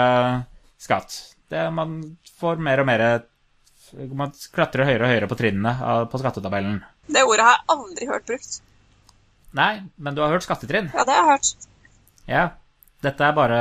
[0.80, 1.16] skatt.
[1.52, 1.98] Det, man
[2.40, 3.02] får mer og mer
[4.16, 5.74] Man klatrer høyere og høyere på trinnene
[6.10, 6.80] på skattetabellen.
[7.06, 8.56] Det ordet har jeg aldri hørt brukt.
[9.54, 10.88] Nei, men du har hørt skattetrinn?
[10.96, 11.68] Ja, det har jeg hørt.
[12.26, 12.44] Ja.
[13.04, 13.58] Dette er bare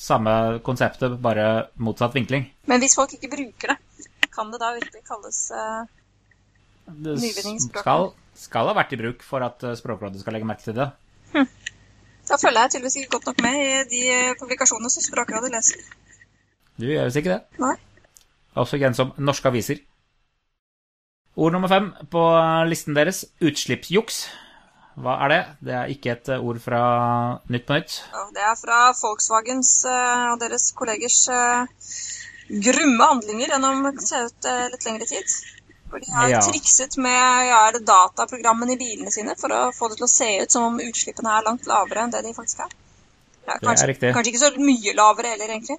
[0.00, 0.32] samme
[0.64, 2.46] konseptet, bare motsatt vinkling.
[2.70, 5.82] Men hvis folk ikke bruker det, kan det da virkelig kalles uh,
[6.86, 7.18] Det
[7.66, 10.88] skal, skal ha vært i bruk for at eh, Språkrådet skal legge merke til det.
[12.30, 15.84] Da følger jeg tydeligvis ikke godt nok med i de eh, publikasjonene som Språkrådet leser.
[16.80, 17.40] Du gjør visst ikke det?
[17.60, 17.74] Nei.
[18.58, 19.82] Også kjent som norske aviser.
[21.36, 22.22] Ord nummer fem på
[22.70, 24.24] listen deres utslippsjuks.
[24.98, 25.40] Hva er det?
[25.64, 26.80] Det er ikke et eh, ord fra
[27.48, 27.94] Nytt på Nytt.
[28.34, 31.64] Det er fra Volkswagens eh, og deres kollegers eh,
[32.66, 35.36] grumme handlinger gjennom litt lengre tid.
[35.90, 36.40] Hvor de har Ja.
[36.46, 40.10] trikset med ja, er det dataprogrammene i bilene sine for å få det til å
[40.10, 42.70] se ut som om utslippene er langt lavere enn det de faktisk er.
[43.46, 44.12] Ja, Det er kanskje, riktig.
[44.14, 45.78] kanskje ikke så mye lavere heller, egentlig.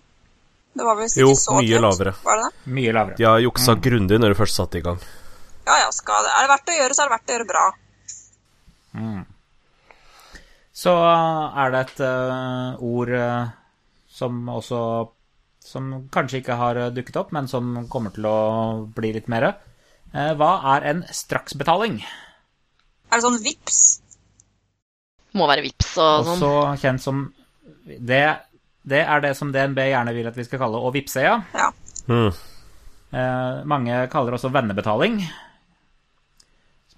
[0.76, 2.14] Det var vel Jo, ikke så mye lavere.
[2.24, 2.72] Var det det?
[2.76, 3.16] Mye lavere.
[3.18, 5.00] De har juksa grundig når de først satte i gang.
[5.68, 6.32] Ja, ja, skal det.
[6.36, 7.66] Er det verdt å gjøre, så er det verdt å gjøre bra.
[10.82, 13.50] Så er det et uh, ord uh,
[14.12, 14.82] som også
[15.62, 18.38] Som kanskje ikke har eh, dukket opp, men som kommer til å
[18.90, 19.46] bli litt mer.
[20.10, 22.00] Uh, hva er en straksbetaling?
[22.02, 23.82] Er det sånn vips?
[25.38, 26.42] Må være vips og sånn.
[26.42, 27.22] Også kjent som
[27.86, 28.24] det,
[28.82, 31.38] det er det som DNB gjerne vil at vi skal kalle å vippse, ja.
[31.54, 31.70] Ja.
[32.10, 32.34] Mm.
[33.12, 35.22] Eh, mange kaller det også vennebetaling.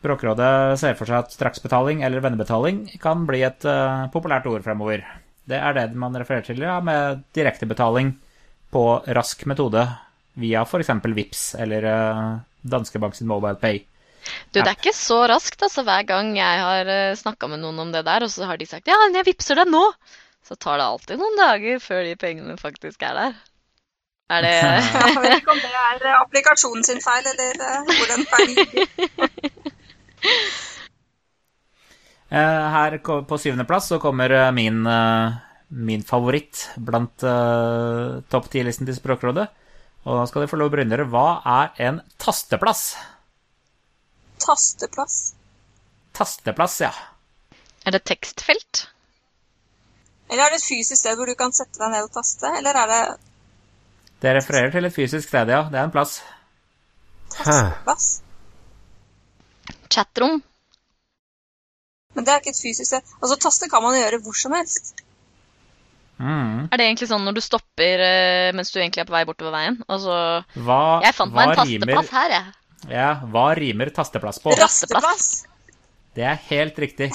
[0.03, 5.05] Språkrådet ser for seg at straksbetaling eller vennebetaling kan bli et uh, populært ord fremover.
[5.47, 8.09] Det er det man refererer til ja, med direktebetaling
[8.73, 8.83] på
[9.15, 9.85] rask metode
[10.43, 10.91] via f.eks.
[11.15, 12.35] Vips eller uh,
[12.67, 13.85] Danske Bank sin Mobile Pay.
[14.51, 15.85] Du, det er ikke så raskt, altså.
[15.87, 18.87] Hver gang jeg har snakka med noen om det der, og så har de sagt
[18.87, 19.87] 'ja, men jeg vippser deg nå',
[20.43, 23.41] så tar det alltid noen dager før de pengene faktisk er der.
[24.31, 28.07] Er det Jeg vet ikke om det er eh, applikasjonen sin feil, eller eh, hvor
[28.11, 29.51] den feil ligger.
[32.33, 35.33] Eh, her på syvendeplass så kommer eh, min, eh,
[35.69, 39.45] min favoritt blant uh, topp ti-listen til Språkrådet.
[40.03, 41.05] Og da skal dere få lov å begynne dere.
[41.13, 42.95] Hva er en tasteplass?
[44.41, 45.19] Tasteplass.
[46.17, 46.91] Tasteplass, ja.
[47.85, 48.87] Er det tekstfelt?
[50.31, 52.49] Eller er det et fysisk sted hvor du kan sette deg ned og taste?
[52.57, 53.01] Eller er det
[54.25, 55.67] Det refererer til et fysisk sted, ja.
[55.69, 56.21] Det er en plass.
[57.37, 58.22] tasteplass?
[59.93, 60.41] Chatrom?
[62.13, 63.13] Men det er ikke et fysisk sted.
[63.21, 64.93] Altså, taste kan man gjøre hvor som helst.
[66.21, 66.67] Mm.
[66.69, 69.55] Er det egentlig sånn når du stopper eh, mens du egentlig er på vei bortover
[69.55, 69.79] veien?
[69.91, 70.13] Altså
[70.61, 72.53] Hva, Jeg fant hva meg en rimer- tasteplass her, jeg.
[72.93, 74.53] Ja, hva rimer tasteplass på?
[74.59, 75.27] Rasteplass.
[76.13, 77.09] Det er helt riktig.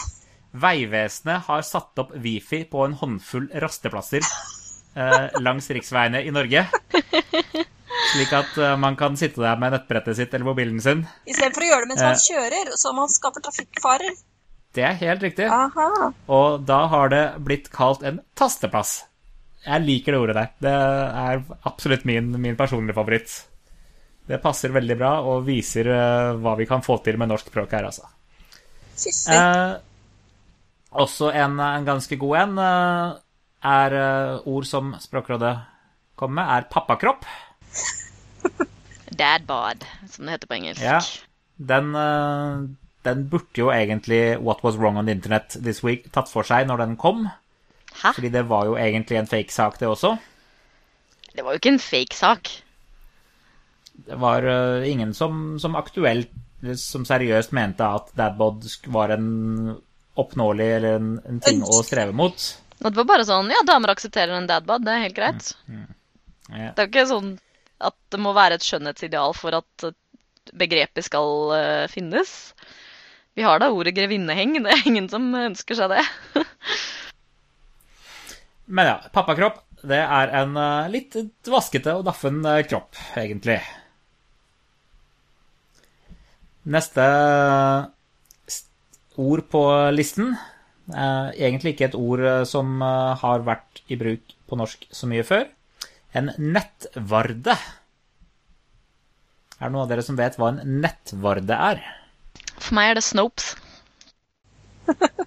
[0.59, 6.67] Vegvesenet har satt opp wifi på en håndfull rasteplasser eh, langs riksveiene i Norge.
[8.13, 11.05] Slik at eh, man kan sitte der med nettbrettet sitt eller mobilen sin.
[11.29, 12.09] Istedenfor å gjøre det mens Eh.
[12.09, 14.17] man kjører, så man skaper trafikkfarer.
[14.75, 15.49] Det er helt riktig.
[15.51, 16.13] Aha.
[16.29, 19.03] Og da har det blitt kalt en tasteplass.
[19.67, 20.51] Jeg liker det ordet der.
[20.63, 23.33] Det er absolutt min, min personlige favoritt.
[24.29, 27.73] Det passer veldig bra og viser eh, hva vi kan få til med norsk språk
[27.77, 28.09] her, altså.
[29.33, 29.75] Eh,
[30.99, 33.19] også en, en ganske god en eh,
[33.69, 35.55] er eh, ord som Språkrådet
[36.19, 37.25] kommer med, er pappakropp.
[39.19, 40.83] Dad bod, som det heter på engelsk.
[40.85, 41.01] Ja.
[41.59, 42.69] Den, eh,
[43.09, 46.69] den burde jo egentlig What Was Wrong on the Internet This Week tatt for seg
[46.69, 47.27] når den kom.
[47.99, 48.13] Hæ?
[48.15, 50.17] Fordi det var jo egentlig en fake sak, det også.
[51.35, 52.53] Det var jo ikke en fake sak.
[54.07, 56.31] Det var eh, ingen som, som aktuelt,
[56.79, 59.29] som seriøst mente at dadbod var en
[60.19, 62.47] oppnåelig eller en, en ting å streve mot.
[62.79, 65.53] Det var bare sånn Ja, damer aksepterer en dadbod, det er helt greit.
[66.49, 66.71] Ja.
[66.75, 67.33] Det er jo ikke sånn
[67.79, 69.97] at det må være et skjønnhetsideal for at eh,
[70.59, 72.31] begrepet skal uh, finnes.
[73.37, 76.05] Vi har da ordet grevinneheng, det er ingen som ønsker seg det.
[78.79, 83.61] Men ja, pappakropp, det er en uh, litt vaskete og daffen uh, kropp, egentlig.
[86.69, 87.05] Neste
[89.19, 89.63] ord på
[89.95, 90.35] listen
[90.89, 95.49] egentlig ikke et ord som har vært i bruk på norsk så mye før.
[96.17, 97.57] En nettvarde.
[99.59, 101.83] Er det noen av dere som vet hva en nettvarde er?
[102.59, 103.57] For meg er det Snopes.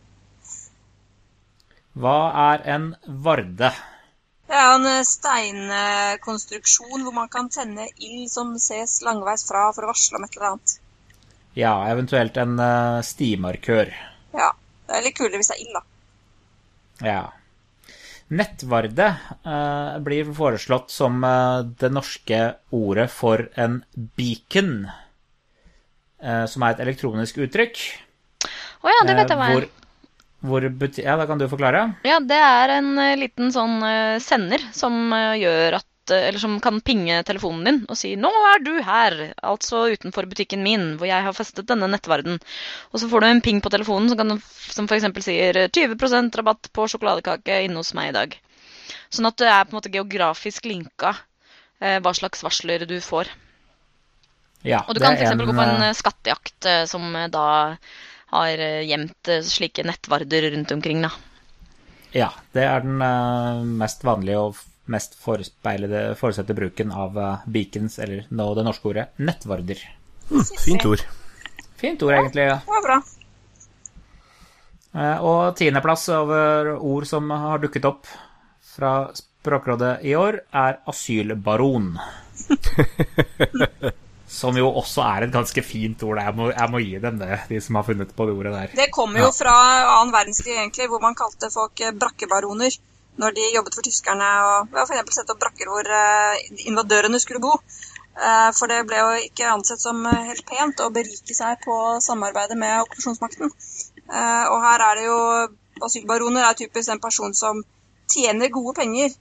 [2.02, 3.70] Hva er en varde?
[4.48, 9.84] Det er en eh, steinkonstruksjon hvor man kan tenne ild som ses langveis fra for
[9.84, 10.78] å varsle om et eller annet.
[11.60, 13.92] Ja, eventuelt en eh, stimarkør.
[14.36, 14.50] Ja.
[14.88, 15.84] Det er litt kulere hvis det er ild, da.
[17.08, 17.22] Ja.
[18.32, 19.08] Nettvarde
[19.44, 22.40] eh, blir foreslått som eh, det norske
[22.72, 23.82] ordet for en
[24.16, 24.86] beacon,
[26.24, 27.84] eh, som er et elektronisk uttrykk.
[28.82, 29.68] Å ja, det vet jeg eh, hva er.
[30.42, 31.84] hvor, hvor Ja, da kan du forklare.
[32.08, 36.80] Ja, det er en eh, liten sånn eh, sender som gjør at Eller som kan
[36.86, 41.24] pinge telefonen din og si 'Nå er du her', altså utenfor butikken min, hvor jeg
[41.24, 42.40] har festet denne nettverden.
[42.92, 45.24] Og så får du en ping på telefonen som, kan, som f.eks.
[45.24, 48.38] sier 20% rabatt på sjokoladekake inne hos meg i dag.
[49.10, 51.16] Sånn at det er på en måte geografisk linka
[51.80, 53.32] eh, hva slags varsler du får.
[54.64, 55.36] Ja, Og du kan f.eks.
[55.36, 57.76] gå på en eh, skattejakt eh, som da
[58.32, 61.10] har gjemt slike nettvarder rundt omkring, da.
[62.16, 63.02] Ja, det er den
[63.80, 64.62] mest vanlige og
[64.92, 69.82] mest forespeilede, forutsette bruken av eh, beacons, eller nå det norske ordet, nettvarder.
[70.62, 71.04] Fint ord.
[71.82, 72.46] Fint ord, egentlig.
[72.52, 72.60] ja.
[72.66, 73.00] Det var bra.
[74.94, 78.08] Eh, Og tiendeplass over ord som har dukket opp
[78.76, 81.96] fra Språkrådet i år, er asylbaron.
[84.32, 86.22] Som jo også er et ganske fint ord.
[86.24, 88.76] Jeg må, jeg må gi dem det, de som har funnet på det ordet der.
[88.80, 89.56] Det kommer jo fra
[89.98, 92.78] annen verdenskrig, egentlig, hvor man kalte folk eh, brakkebaroner
[93.22, 94.28] når de jobbet for tyskerne.
[94.50, 97.54] og ja, For eksempel sette opp brakker hvor eh, invadørene skulle bo.
[98.18, 101.78] Eh, For det ble jo ikke ansett som eh, helt pent å berike seg på
[102.04, 103.54] samarbeidet med okkupasjonsmakten.
[104.12, 105.20] Og her er det jo
[105.86, 107.62] Asylbaroner er typisk en person som
[108.12, 109.14] tjener gode penger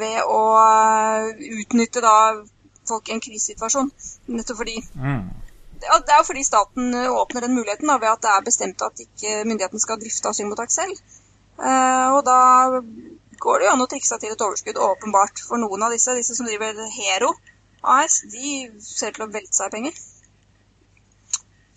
[0.00, 0.40] ved å
[1.60, 2.16] utnytte da
[2.88, 3.90] folk i en krisesituasjon.
[4.34, 5.30] Nettopp fordi Mm.
[5.84, 9.00] det er jo fordi staten åpner den muligheten da, ved at det er bestemt at
[9.06, 10.98] ikke myndighetene skal drifte asylmottak selv.
[11.58, 12.38] Eh, og da
[13.44, 15.42] går det jo an å trikse til et overskudd, åpenbart.
[15.48, 17.34] For noen av disse, disse som driver Hero
[17.84, 20.02] AS, de ser til å velte seg i penger.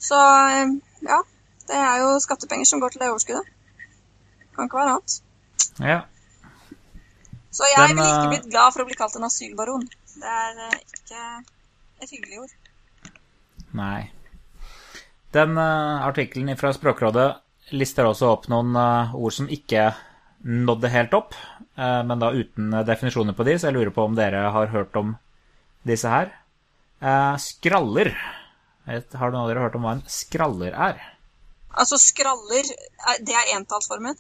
[0.08, 0.76] Så eh,
[1.08, 1.22] ja,
[1.70, 3.56] det er jo skattepenger som går til det overskuddet.
[4.56, 5.18] Kan ikke være annet.
[5.84, 6.00] Ja.
[7.54, 9.88] Så jeg ville ikke eh, blitt glad for å bli kalt en asylbaron.
[10.18, 11.24] Det er ikke
[12.02, 12.56] et hyggelig ord.
[13.78, 14.08] Nei.
[15.36, 17.28] Den uh, artikkelen fra Språkrådet
[17.72, 19.90] lister også opp noen eh, ord som ikke
[20.48, 21.34] nådde helt opp,
[21.76, 24.68] eh, men da uten eh, definisjoner på de, så jeg lurer på om dere har
[24.72, 25.16] hørt om
[25.88, 26.32] disse her.
[27.02, 28.14] Eh, skraller.
[28.88, 31.02] Har noen av dere hørt om hva en skraller er?
[31.78, 32.70] Altså skraller,
[33.12, 34.16] er- det er entallsformen?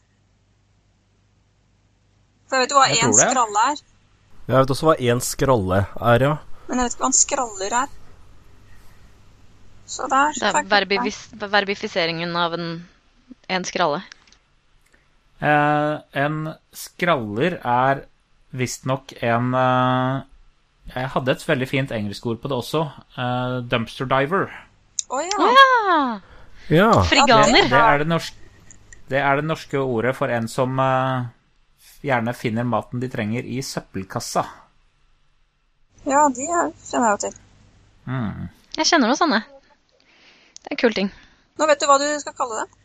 [2.48, 3.80] For jeg vet jo hva én en skralle er,
[4.48, 6.36] Jeg vet også hva én skralle er, ja.
[6.70, 7.96] men jeg vet ikke hva en skraller er.
[9.88, 12.70] Så der Det er verbifiseringen av en,
[13.48, 14.02] en skralle.
[15.40, 16.38] Eh, en
[16.74, 18.06] skraller er
[18.58, 20.22] visstnok en eh,
[20.96, 22.84] Jeg hadde et veldig fint engelskord på det også.
[23.18, 24.50] Eh, dumpster diver.
[25.08, 25.40] Å ja.
[25.40, 26.20] Oh, ja!
[26.74, 26.92] Ja.
[27.08, 27.70] Friganer.
[27.72, 28.72] Det er det, norske,
[29.12, 31.28] det er det norske ordet for en som eh,
[32.08, 34.44] gjerne finner maten de trenger i søppelkassa.
[36.08, 37.40] Ja, de er, kjenner jeg jo til.
[38.08, 38.50] Mm.
[38.78, 39.40] Jeg kjenner noe sånne.
[40.58, 41.10] Det er en kul ting.
[41.58, 42.84] Nå vet du hva du skal kalle det.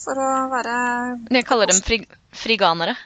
[0.00, 0.74] For å være
[1.36, 2.96] Jeg kaller dem fri friganere.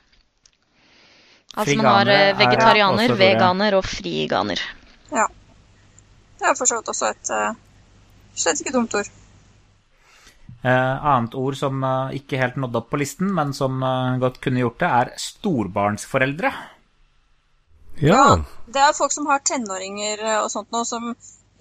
[1.55, 3.21] Altså man har eh, er vegetarianer, også ja.
[3.23, 4.63] veganer og friganer.
[5.15, 5.29] Ja.
[6.39, 7.53] Det er for så vidt også et uh,
[8.35, 9.11] slett ikke dumt ord.
[10.65, 14.39] Eh, annet ord som eh, ikke helt nådde opp på listen, men som eh, godt
[14.45, 16.53] kunne gjort det, er storbarnsforeldre.
[18.01, 18.23] Ja.
[18.73, 21.13] Det er folk som har tenåringer og sånt nå, som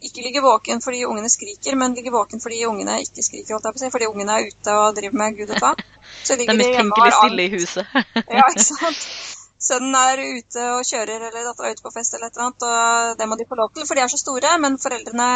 [0.07, 3.75] ikke ligge våken fordi ungene skriker, men ligge våken fordi ungene ikke skriker, holdt jeg
[3.75, 5.85] på å si, fordi ungene er ute og driver med gud og faen.
[6.23, 7.77] Så ligger er de hjemme og har stille i angst.
[7.77, 7.95] huset.
[8.37, 9.07] Ja, ikke sant?
[9.63, 12.65] Sønnen er ute og kjører, eller dattera er ute på fest eller et eller annet,
[12.67, 15.27] og det må de få lov til, for de er så store, men foreldrene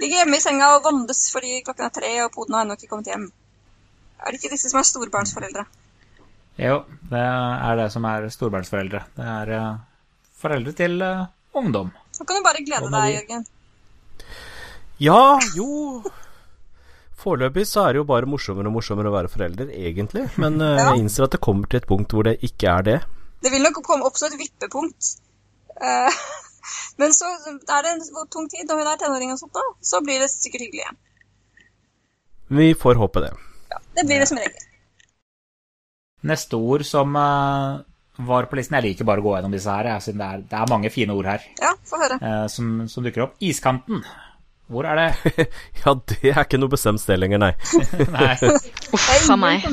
[0.00, 2.90] ligger hjemme i senga og vondes fordi klokken er tre og poden har ennå ikke
[2.92, 3.30] kommet hjem.
[4.20, 5.64] Er det ikke disse som er storbarnsforeldre?
[6.60, 9.00] Jo, det er det som er storbarnsforeldre.
[9.16, 9.80] Det er eh,
[10.42, 11.24] foreldre til eh,
[11.56, 11.92] ungdom.
[12.20, 13.14] Så kan du bare glede deg.
[13.16, 13.46] Jørgen.
[15.00, 15.20] Ja,
[15.56, 16.02] jo
[17.20, 20.22] Foreløpig så er det jo bare morsommere og morsommere å være forelder, egentlig.
[20.40, 20.86] Men eh, Ja.
[20.90, 22.98] jeg innser at det kommer til et punkt hvor det ikke er det.
[23.44, 25.10] Det vil nok komme oppstå et vippepunkt.
[25.80, 26.20] Eh,
[27.00, 28.00] men så er det en
[28.32, 31.00] tung tid når hun er tenåring og sånt da, så blir det sikkert hyggelig igjen.
[32.60, 33.32] Vi får håpe det.
[33.72, 34.64] Ja, Det blir det som regel.
[36.32, 37.80] Neste ord som eh,
[38.26, 40.58] var på listen Jeg liker bare å gå gjennom disse her, siden det er, det
[40.60, 42.18] er mange fine ord her Ja, få høre.
[42.20, 43.36] eh, som, som dukker opp.
[43.40, 44.02] Iskanten.
[44.70, 45.46] Hvor er det?
[45.84, 47.52] Ja, det er ikke noe bestemt sted lenger, nei.
[48.16, 48.34] Nei.
[48.94, 49.66] Uff a meg.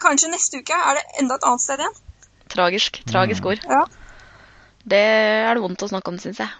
[0.00, 1.98] Kanskje neste uke er det enda et annet sted igjen.
[2.54, 3.00] Tragisk.
[3.08, 3.62] Tragisk ord.
[3.68, 3.84] Ja.
[4.84, 6.50] Det er det vondt å snakke om, syns jeg.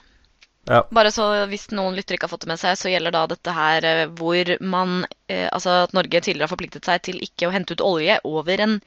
[0.65, 0.79] Ja.
[0.97, 3.53] Bare så hvis noen lyttere ikke har fått det med seg, så gjelder da dette
[3.53, 7.53] her eh, hvor man eh, Altså at Norge tidligere har forpliktet seg til ikke å
[7.53, 8.79] hente ut olje over en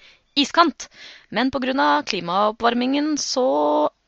[0.43, 0.87] iskant.
[1.33, 2.01] Men pga.
[2.07, 3.47] klimaoppvarmingen så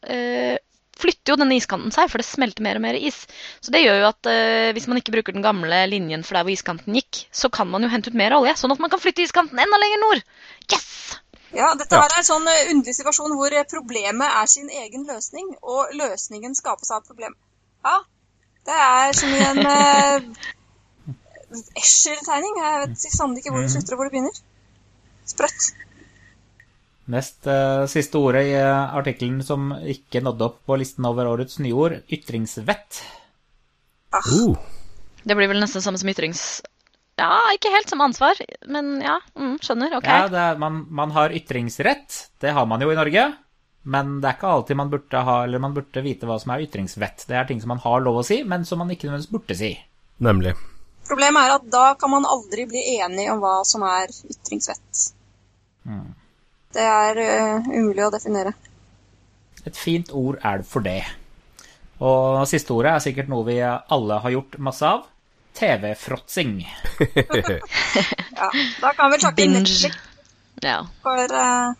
[0.07, 0.57] eh,
[0.99, 3.21] flytter jo denne iskanten seg, for det smelter mer og mer is.
[3.63, 6.47] Så det gjør jo at eh, hvis man ikke bruker den gamle linjen for der
[6.47, 9.01] hvor iskanten gikk, så kan man jo hente ut mer olje, sånn at man kan
[9.01, 10.23] flytte iskanten enda lenger nord.
[10.69, 10.89] Yes!
[11.55, 15.07] Ja, dette her er en sånn eh, underlig situasjon hvor eh, problemet er sin egen
[15.09, 17.33] løsning, og løsningen skapes av problem.
[17.85, 17.97] Ja,
[18.67, 20.47] det er som i en uh,
[21.81, 22.59] Escher-tegning.
[22.59, 24.41] Jeg vet sannelig ikke hvor det slutter og hvor det begynner.
[25.31, 25.71] Sprøtt.
[27.09, 31.57] Nest uh, siste ordet i uh, artikkelen som ikke nådde opp på listen over årets
[31.63, 33.01] nyord, ytringsvett.
[34.13, 34.53] Uh,
[35.23, 36.43] Det blir vel nesten samme som ytrings...
[37.19, 38.37] Ja, ikke helt som ansvar,
[38.71, 39.97] men ja, mm, skjønner.
[39.97, 40.05] Ok.
[40.07, 43.25] Ja, det er, man, man har ytringsrett, det har man jo i Norge.
[43.89, 46.63] Men det er ikke alltid man burde ha, eller man burde vite hva som er
[46.63, 47.25] ytringsvett.
[47.27, 49.57] Det er ting som man har lov å si, men som man ikke nødvendigvis burde
[49.59, 49.73] si.
[50.23, 50.53] nemlig.
[51.09, 55.05] Problemet er at da kan man aldri bli enig om hva som er ytringsvett.
[56.73, 58.53] Det er eh, umulig å definere.
[59.65, 61.01] Et fint ord er det for det.
[61.99, 65.07] Og siste ordet er sikkert noe vi alle har gjort masse av.
[65.59, 66.59] TV-fråtsing.
[68.39, 68.47] Ja,
[68.79, 69.59] da kan vi takke Binge.
[69.59, 69.97] Netflix
[70.63, 70.77] Ja.
[71.03, 71.73] for uh,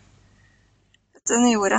[1.16, 1.78] dette nye ordet.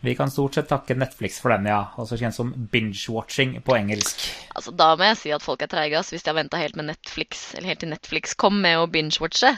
[0.00, 1.82] Vi kan stort sett takke Netflix for den, ja.
[2.00, 4.22] Også kjent som binge-watching på engelsk.
[4.56, 6.88] Altså, da må jeg si at folk er treige hvis de har venta helt med
[6.88, 9.52] Netflix, eller helt til Netflix kom med å binge-watche.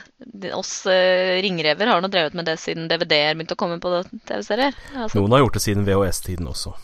[0.59, 3.95] Oss eh, ringrever har nå drevet med det siden DVD-er begynte å komme på
[4.27, 4.75] TV-serier.
[4.97, 6.75] Altså, Noen har gjort det siden VHS-tiden også.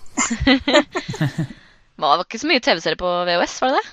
[1.99, 3.87] det var ikke så mye TV-serier på VHS, var det det?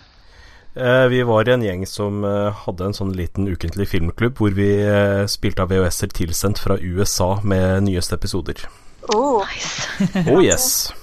[0.76, 4.74] Eh, vi var en gjeng som eh, hadde en sånn liten ukentlig filmklubb hvor vi
[4.84, 8.68] eh, spilte av VHS-er tilsendt fra USA med nyeste episoder.
[9.14, 10.30] Oh, Nice.
[10.32, 10.94] Oh yes.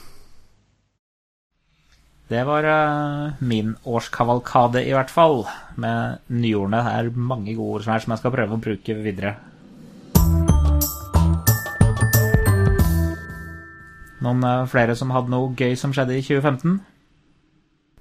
[2.33, 5.43] Det var eh, min årskavalkade, i hvert fall.
[5.77, 6.81] Med nyordene.
[6.81, 9.35] Det er mange gode ord som er som jeg skal prøve å bruke videre.
[14.23, 16.81] Noen eh, flere som hadde noe gøy som skjedde i 2015?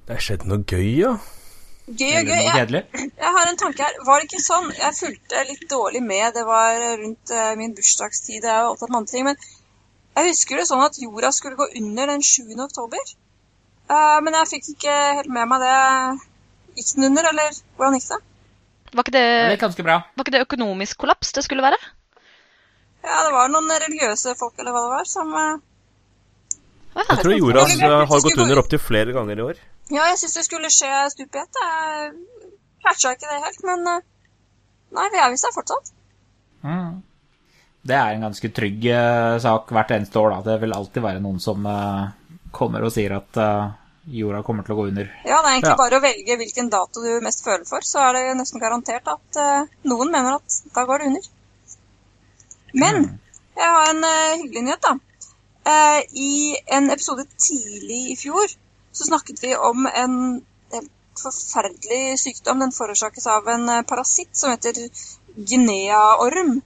[0.07, 1.13] Det skjedde noe gøy, ja.
[1.87, 2.41] gøy og gøy.
[2.47, 3.99] Jeg, jeg har en tanke her.
[4.07, 6.29] Var det ikke sånn Jeg fulgte litt dårlig med.
[6.37, 8.45] Det var rundt eh, min bursdagstid.
[8.45, 9.27] Jeg er opptatt med andre ting.
[9.27, 9.43] Men
[10.15, 12.43] jeg husker det sånn at jorda skulle gå under den 7.
[12.65, 13.13] oktober.
[13.91, 15.77] Eh, men jeg fikk ikke helt med meg det.
[16.79, 18.19] Gikk den under, eller hvordan gikk det?
[18.91, 19.97] Var ikke det, Det ganske bra.
[20.15, 21.79] var ikke det økonomisk kollaps det skulle være?
[23.03, 25.59] Ja, det var noen religiøse folk, eller hva det var, som eh,
[26.91, 29.61] Å, Jeg tror jorda har gått under opptil flere ganger i år.
[29.91, 31.59] Ja, jeg syns det skulle skje stup i ett.
[31.63, 32.11] Jeg
[32.83, 34.01] catcha ikke det helt, men eh,
[34.91, 35.93] Nei, vi er visst her fortsatt.
[36.67, 36.97] Mm.
[37.81, 40.41] Det er en ganske trygg eh, sak hvert eneste år, da.
[40.51, 42.11] Det vil alltid være noen som eh,
[42.53, 43.71] kommer og sier at eh,
[44.21, 45.09] jorda kommer til å gå under.
[45.25, 45.79] Ja, det er egentlig Ja.
[45.79, 49.41] bare å velge hvilken dato du mest føler for, så er det nesten garantert at
[49.89, 51.27] noen mener at da går det under.
[52.81, 53.01] Men
[53.57, 54.05] jeg har en
[54.41, 54.95] hyggelig nyhet, da.
[56.17, 58.49] I en episode tidlig i fjor
[58.91, 60.15] så snakket vi om en
[60.73, 62.63] helt forferdelig sykdom.
[62.63, 64.87] Den forårsakes av en parasitt som heter
[65.35, 66.61] guineaorm.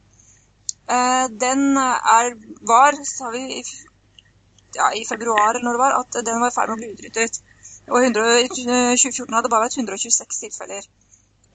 [0.90, 3.64] Eh, den er, var, sa vi
[4.76, 7.42] ja, i februar når det var, at den var i ferd med å bli utryddet.
[7.88, 10.88] Og 100, i 2014 hadde det bare vært 126 tilfeller.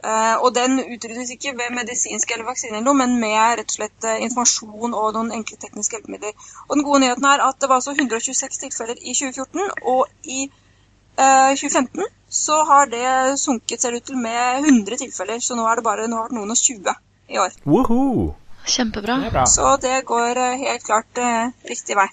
[0.01, 4.23] Eh, og den utryddes ikke ved medisinsk eller vaksiner, men med rett og slett eh,
[4.25, 6.33] informasjon og noen enkle tekniske hjelpemidler.
[6.69, 9.61] Og den gode nyheten er at det var altså 126 tilfeller i 2014,
[9.93, 15.43] og i eh, 2015 så har det sunket, ser ut til, med 100 tilfeller.
[15.45, 16.97] Så nå er det bare nå har det noen og 20
[17.35, 17.61] i år.
[17.67, 18.31] Woohoo!
[18.71, 19.19] Kjempebra.
[19.33, 19.47] Det.
[19.51, 22.09] Så det går eh, helt klart eh, riktig vei.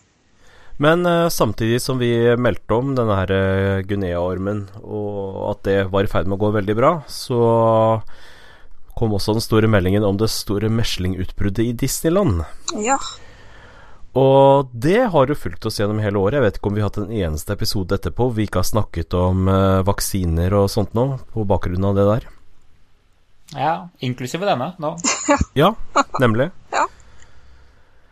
[0.83, 6.11] Men eh, samtidig som vi meldte om denne her Guinea-ormen, og at det var i
[6.11, 7.39] ferd med å gå veldig bra, så
[8.97, 12.41] kom også den store meldingen om det store meslingutbruddet i Disneyland.
[12.81, 12.97] Ja.
[14.17, 16.39] Og det har jo fulgt oss gjennom hele året.
[16.39, 18.71] Jeg vet ikke om vi har hatt en eneste episode etterpå hvor vi ikke har
[18.71, 19.45] snakket om
[19.85, 22.25] vaksiner og sånt nå, på bakgrunn av det der.
[23.55, 24.95] Ja, inklusive denne nå.
[25.61, 25.73] Ja,
[26.19, 26.51] nemlig.
[26.75, 26.87] Ja.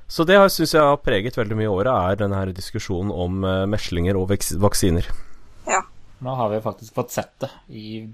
[0.08, 3.44] Så det syns jeg har preget veldig mye i året, er denne her diskusjonen om
[3.44, 4.30] eh, meslinger og
[4.62, 5.08] vaksiner.
[5.68, 5.82] ja.
[6.24, 8.08] Nå har vi faktisk fått sett det i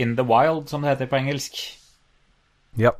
[0.00, 1.58] In the Wild, som det heter på engelsk.
[2.80, 2.94] Ja.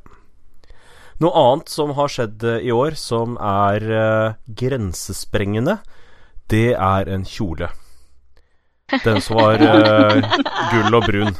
[1.23, 5.79] Noe annet som har skjedd eh, i år, som er uh, grensesprengende,
[6.53, 7.71] det er en kjole.
[9.07, 10.19] Den som var uh,
[10.75, 11.33] gull og brun.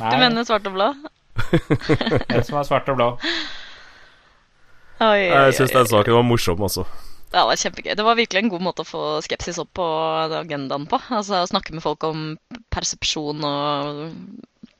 [0.00, 0.88] Nei, Du mener svart og blå?
[2.32, 3.08] en som er svart og blå.
[4.96, 6.86] Oi, oi, Jeg syns den saken var morsom, altså.
[7.34, 7.94] Ja, det var kjempegøy.
[7.98, 9.86] Det var virkelig en god måte å få skepsis opp på
[10.40, 11.00] agendaen på.
[11.12, 12.28] Altså å snakke med folk om
[12.72, 14.04] persepsjon og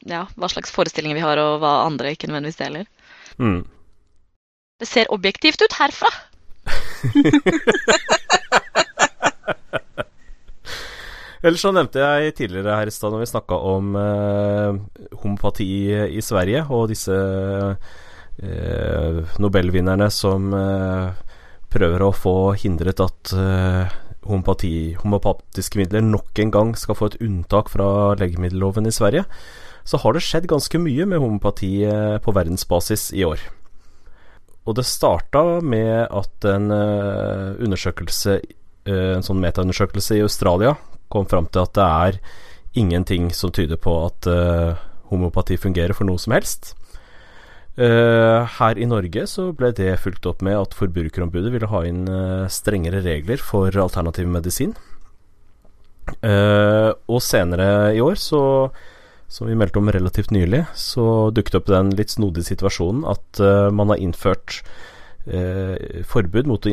[0.06, 2.86] ja, hva slags forestillinger vi har, og hva andre ikke nødvendigvis deler.
[3.42, 3.66] Mm.
[4.80, 6.12] Det ser objektivt ut herfra.
[11.46, 14.78] Ellers så nevnte jeg tidligere her i stad når vi snakka om eh,
[15.22, 15.68] homopati
[16.18, 17.14] i Sverige, og disse
[18.42, 21.12] eh, nobelvinnerne som eh,
[21.70, 23.94] prøver å få hindret at eh,
[24.26, 29.22] homopati, homopatiske midler nok en gang skal få et unntak fra legemiddelloven i Sverige,
[29.86, 33.38] så har det skjedd ganske mye med homopati eh, på verdensbasis i år.
[34.66, 38.40] Og det starta med at en eh, undersøkelse,
[38.90, 40.74] en sånn metaundersøkelse i Australia,
[41.12, 42.18] kom fram til at det er
[42.76, 44.76] ingenting som tyder på at uh,
[45.10, 46.74] homopati fungerer for noe som helst.
[47.76, 52.06] Uh, her i Norge så ble det fulgt opp med at Forbrukerombudet ville ha inn
[52.08, 54.72] uh, strengere regler for alternativ medisin.
[56.24, 58.40] Uh, og senere i år, så,
[59.28, 63.42] som vi meldte om relativt nylig, så dukket opp den litt snodige situasjonen at
[63.74, 64.62] man har innført
[66.06, 66.68] forbud mot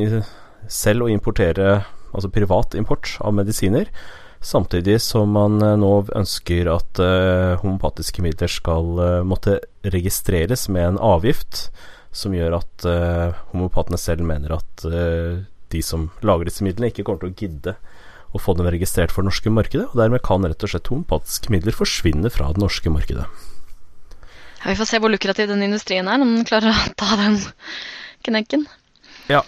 [0.69, 1.79] selv å importere,
[2.13, 3.89] altså privat import av medisiner,
[4.43, 9.59] samtidig som man eh, nå ønsker at uh, homopatiske midler skal uh, måtte
[9.95, 11.69] registreres med en avgift,
[12.13, 14.85] som gjør at uh, homopatene selv mener at
[15.73, 17.73] de som lager disse midlene, ikke kommer til å gidde
[18.33, 21.53] å få dem registrert for det norske markedet, og dermed kan rett og slett homopatiske
[21.53, 23.25] midler forsvinne fra det norske markedet.
[24.63, 27.39] Ja, vi får se hvor lukrativ den industrien er, om den klarer å ta den
[28.25, 28.67] knekken.
[29.31, 29.41] Ja.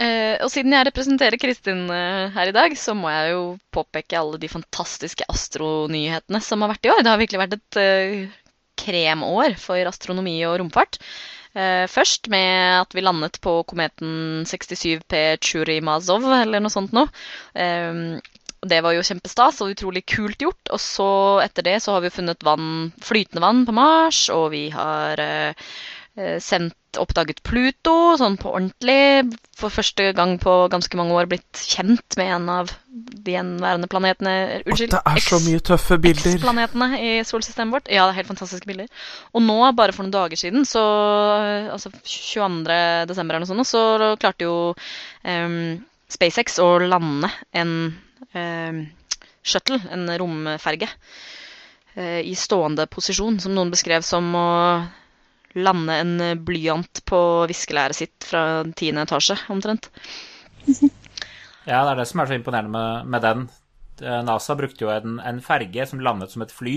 [0.00, 3.42] Eh, og siden jeg representerer Kristin eh, her i dag, så må jeg jo
[3.74, 7.02] påpeke alle de fantastiske astronyhetene som har vært i år.
[7.02, 8.40] Det har virkelig vært et eh,
[8.82, 10.98] kremår for astronomi og romfart.
[11.52, 17.10] Eh, først med at vi landet på kometen 67P Churimazov, eller noe sånt noe.
[17.52, 18.18] Eh,
[18.62, 20.70] det var jo kjempestas og utrolig kult gjort.
[20.74, 21.08] Og så
[21.44, 25.74] etter det så har vi funnet vann, flytende vann på Mars, og vi har eh,
[26.12, 29.32] sendt oppdaget Pluto sånn på ordentlig.
[29.56, 34.34] For første gang på ganske mange år blitt kjent med en av de gjenværende planetene
[34.66, 34.92] Unnskyld.
[34.92, 36.36] det er så mye tøffe bilder!
[36.36, 37.88] X-planetene i solsystemet vårt.
[37.92, 38.90] Ja, det er helt fantastiske bilder.
[39.32, 40.82] Og nå, bare for noen dager siden, så
[41.72, 42.76] Altså 22.
[43.08, 44.56] desember eller noe sånt, så klarte jo
[45.24, 45.60] um,
[46.12, 47.76] SpaceX å lande en
[48.34, 48.82] um,
[49.42, 50.90] shuttle, en romferge.
[51.96, 54.48] uh, i stående posisjon, som noen beskrev som å
[55.54, 59.90] lande en blyant på viskelæret sitt fra tiende etasje, omtrent.
[61.62, 63.42] Ja, det er det som er så imponerende med, med den.
[64.02, 66.74] Eh, NASA brukte jo en, en ferge som landet som et fly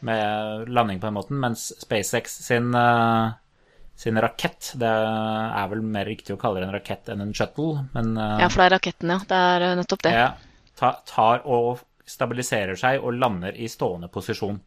[0.00, 3.36] med landing på den måten, mens SpaceX sin, uh,
[4.00, 7.84] sin rakett Det er vel mer riktig å kalle det en rakett enn en shuttle,
[7.92, 9.20] men Ja, for det er raketten, ja.
[9.28, 10.14] Det er nettopp det.
[10.16, 10.32] ja,
[11.12, 14.58] tar og stabiliserer seg og lander i stående posisjon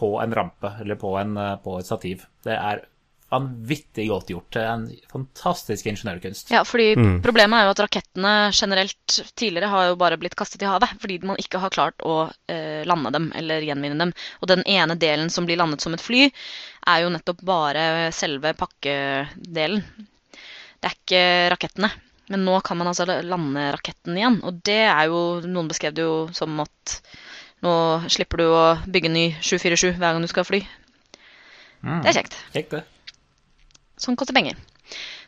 [0.00, 2.24] på en rampe eller på, en, uh, på et stativ.
[2.46, 2.86] Det er
[3.30, 4.48] vanvittig godt gjort.
[4.54, 6.50] Det er en fantastisk ingeniørkunst.
[6.50, 10.70] Ja, fordi problemet er jo at rakettene generelt tidligere har jo bare blitt kastet i
[10.70, 14.14] havet fordi man ikke har klart å eh, lande dem eller gjenvinne dem.
[14.42, 16.26] Og den ene delen som blir landet som et fly,
[16.90, 19.84] er jo nettopp bare selve pakkedelen.
[20.80, 21.24] Det er ikke
[21.54, 21.92] rakettene.
[22.30, 26.04] Men nå kan man altså lande raketten igjen, og det er jo Noen beskrev det
[26.06, 27.00] jo som at
[27.64, 27.74] nå
[28.12, 30.62] slipper du å bygge ny 747 hver gang du skal fly.
[31.84, 32.00] Mm.
[32.02, 32.36] Det er kjekt.
[32.54, 33.14] Kjekt, det.
[34.00, 34.56] Sånn koster penger.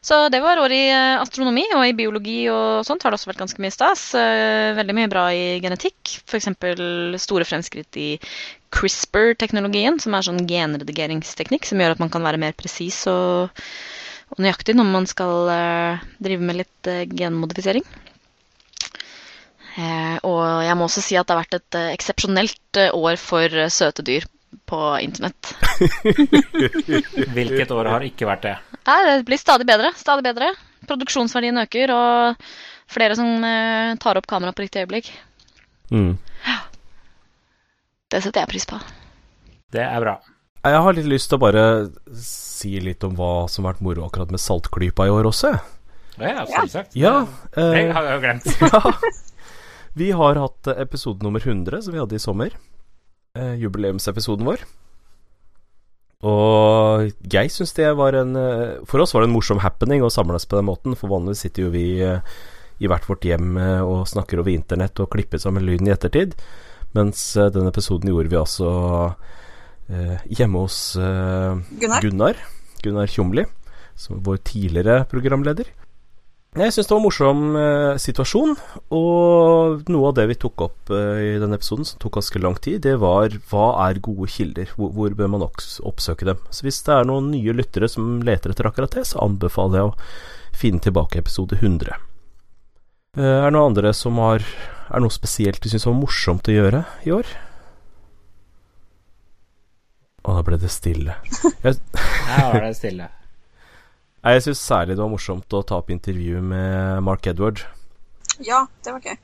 [0.02, 3.30] Så det var år i eh, astronomi, og i biologi og sånt har det også
[3.30, 4.08] vært ganske mye stas.
[4.18, 6.48] Eh, Veldig mye bra i genetikk, f.eks.
[7.22, 8.08] store fremskritt i
[8.74, 13.62] CRISPR-teknologien, som er sånn genredigeringsteknikk som gjør at man kan være mer presis og,
[14.34, 17.86] og nøyaktig når man skal eh, drive med litt genmodifisering.
[19.72, 23.16] Eh, og jeg må også si at det har vært et eh, eksepsjonelt eh, år
[23.20, 24.26] for søte dyr
[24.68, 25.54] på internett.
[27.36, 28.56] Hvilket år har ikke vært det?
[28.84, 29.94] Nei, det blir stadig bedre.
[29.96, 30.50] Stadig bedre.
[30.90, 32.42] Produksjonsverdien øker, og
[32.92, 33.46] flere som
[34.02, 35.08] tar opp kamera på riktig øyeblikk.
[35.94, 36.18] Mm.
[38.12, 38.80] Det setter jeg pris på.
[39.72, 40.18] Det er bra.
[40.62, 41.64] Jeg har litt lyst til å bare
[42.18, 45.54] si litt om hva som har vært moro akkurat med Saltklypa i år også.
[46.20, 46.94] Ja, selvsagt.
[46.98, 48.46] Ja, Det eh, har jeg jo glemt.
[48.60, 48.82] ja.
[49.98, 52.54] Vi har hatt eh, episode nummer 100, som vi hadde i sommer.
[53.36, 54.64] Eh, jubileumsepisoden vår.
[56.22, 60.12] Og jeg syns det var en eh, For oss var det en morsom happening å
[60.12, 62.22] samles på den måten, for vanligvis sitter jo vi eh,
[62.82, 63.54] i hvert vårt hjem
[63.86, 66.32] og snakker over internett og klipper sammen lyden i ettertid.
[66.96, 67.20] Mens
[67.54, 68.70] den episoden gjorde vi altså
[69.86, 72.02] eh, hjemme hos eh, Gunnar?
[72.02, 72.40] Gunnar,
[72.82, 73.44] Gunnar Tjomli,
[73.94, 75.70] som vår tidligere programleder.
[76.52, 78.50] Jeg syns det var en morsom eh, situasjon,
[78.92, 82.58] og noe av det vi tok opp eh, i denne episoden, som tok ganske lang
[82.60, 84.68] tid, det var hva er gode kilder?
[84.76, 86.42] Hvor, hvor bør man oppsøke dem?
[86.52, 89.94] Så hvis det er noen nye lyttere som leter etter akkurat det, så anbefaler jeg
[89.94, 91.96] å finne tilbake episode 100.
[93.16, 94.44] Eh, er det noen andre som har
[94.92, 97.32] Er noe spesielt du syns var morsomt å gjøre i år?
[100.20, 101.16] Å, da ble det stille.
[101.64, 101.80] Jeg,
[102.28, 103.08] Her var det stille.
[104.22, 107.64] Jeg syns særlig det var morsomt å ta opp intervju med Mark Edward.
[108.38, 109.16] Ja, det var gøy.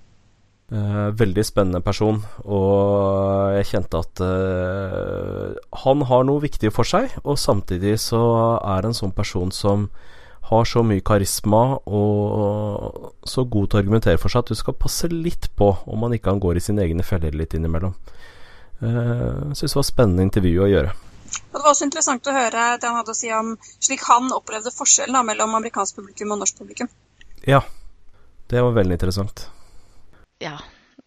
[0.68, 7.14] Eh, veldig spennende person, og jeg kjente at eh, han har noe viktig for seg,
[7.22, 8.20] og samtidig så
[8.58, 9.86] er han en sånn person som
[10.50, 14.76] har så mye karisma og så god til å argumentere for seg at du skal
[14.76, 17.96] passe litt på om han ikke han går i sine egne feller litt innimellom.
[18.80, 20.94] Uh, Syns det var et spennende intervju å gjøre.
[21.28, 24.32] Og Det var også interessant å høre det han hadde å si om slik han
[24.34, 26.90] opplevde forskjellen da, mellom amerikansk publikum og norsk publikum.
[27.46, 27.62] Ja,
[28.50, 29.46] det var veldig interessant.
[30.42, 30.58] Ja.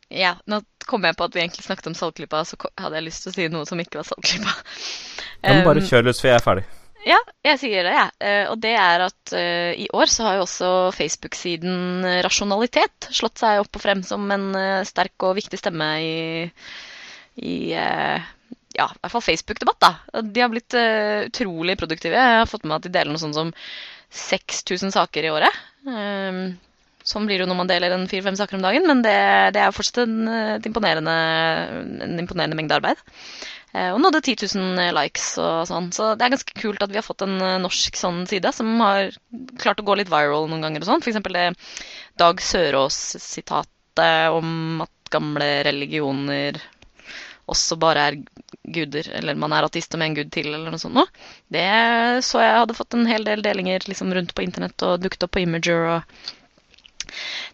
[0.10, 0.36] ja.
[0.50, 3.32] Nå kom jeg på at vi egentlig snakket om Saltklypa, så hadde jeg lyst til
[3.32, 4.54] å si noe som ikke var Saltklypa.
[5.42, 6.68] Ja, men bare Um, kjør løs, for jeg er ferdig.
[7.02, 8.10] Ja, jeg sier det, jeg.
[8.22, 8.42] Ja.
[8.52, 13.42] Og det er at uh, i år så har jo også Facebook-siden eh, Rasjonalitet slått
[13.42, 16.20] seg opp og frem som en uh, sterk og viktig stemme i,
[17.42, 18.30] i eh,
[18.82, 20.22] ja, i hvert fall Facebook-debatt, da.
[20.26, 22.18] De har blitt uh, utrolig produktive.
[22.18, 23.54] Jeg har fått med at de deler noe sånn som
[24.12, 25.62] 6000 saker i året.
[25.86, 26.44] Um,
[27.08, 29.16] sånn blir det jo når man deler en fire-fem saker om dagen, men det,
[29.56, 30.20] det er fortsatt en,
[30.58, 31.16] et imponerende,
[32.06, 33.02] en imponerende mengde arbeid.
[33.72, 35.92] Uh, Og nådde 10 000 likes og sånn.
[35.96, 38.74] Så det er ganske kult at vi har fått en eh, norsk sånn side som
[38.84, 39.14] har
[39.62, 41.06] klart å gå litt viral noen ganger og sånn.
[41.08, 41.46] Eksempel det
[42.20, 46.60] Dag Sørås-sitatet om at gamle religioner
[47.52, 48.18] også bare er
[48.72, 51.08] guder, eller man er ateist med en gud til, eller noe sånt noe.
[51.52, 51.66] Det
[52.26, 55.34] så jeg hadde fått en hel del delinger liksom rundt på internett og dukket opp
[55.36, 56.32] på Imager og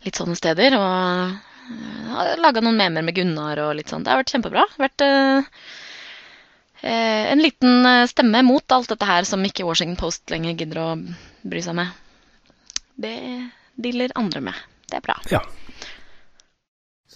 [0.05, 0.77] litt sånne steder.
[0.77, 1.37] Og
[1.67, 4.05] jeg laga noen memer med Gunnar og litt sånn.
[4.05, 4.65] Det har vært kjempebra.
[4.79, 5.61] Vært eh,
[6.81, 10.83] eh, en liten eh, stemme mot alt dette her som ikke Washington Post lenger gidder
[10.83, 10.89] å
[11.47, 11.95] bry seg med.
[12.97, 13.15] Det
[13.77, 14.67] dealer andre med.
[14.87, 15.17] Det er bra.
[15.33, 15.43] Ja.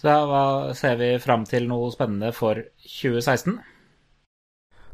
[0.02, 3.60] Så hva- ser vi fram til noe spennende for 2016.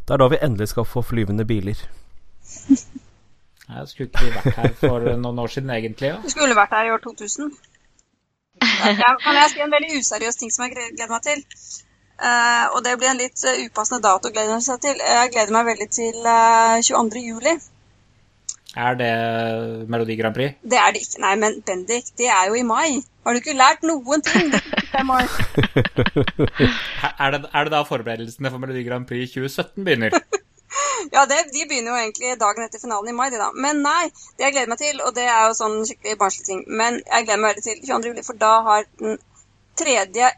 [0.04, 1.80] Det er da vi endelig skal få flyvende biler.
[3.68, 6.08] Jeg skulle ikke vært her for noen år siden, egentlig.
[6.08, 6.20] Ja.
[6.24, 7.50] Du skulle vært her i år 2000.
[8.62, 11.42] Ja, kan jeg si en veldig useriøs ting som jeg gleder meg til?
[12.18, 14.96] Uh, og det blir en litt eh, upassende dato å glede seg til.
[14.98, 17.22] Jeg gleder meg veldig til uh, 22.
[17.28, 17.52] juli.
[18.76, 19.12] Er det
[19.88, 20.58] Melodi Grand Prix?
[20.62, 21.20] Det er det ikke.
[21.24, 23.00] Nei, men Bendik, det er jo i mai.
[23.24, 24.50] Har du ikke lært noen ting?
[24.52, 24.60] Det
[24.92, 25.24] er mai.
[27.18, 30.18] Er det, er det da forberedelsene for Melodi Grand Prix 2017 begynner?
[31.12, 33.48] Ja, det, de begynner jo egentlig dagen etter finalen i mai, de da.
[33.54, 36.60] Men nei, det jeg gleder meg til, og det er jo sånn skikkelig barnslig ting,
[36.80, 38.10] men jeg gleder meg veldig til 22.
[38.10, 39.16] juli, for da har den
[39.78, 40.32] tredje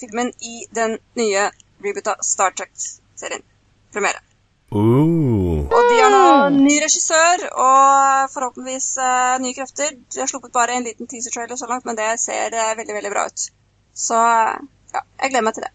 [0.00, 1.50] filmen i den nye
[1.84, 3.44] reboota Star Trek-serien
[3.92, 4.22] premiere.
[4.70, 5.49] Uh.
[5.68, 9.96] Og de har nå ny regissør og forhåpentligvis uh, nye krefter.
[10.12, 13.12] De har sluppet bare en liten teaser-trailer så langt, men det ser uh, veldig, veldig
[13.12, 13.48] bra ut.
[13.96, 15.74] Så ja, jeg gleder meg til det.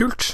[0.00, 0.30] Kult.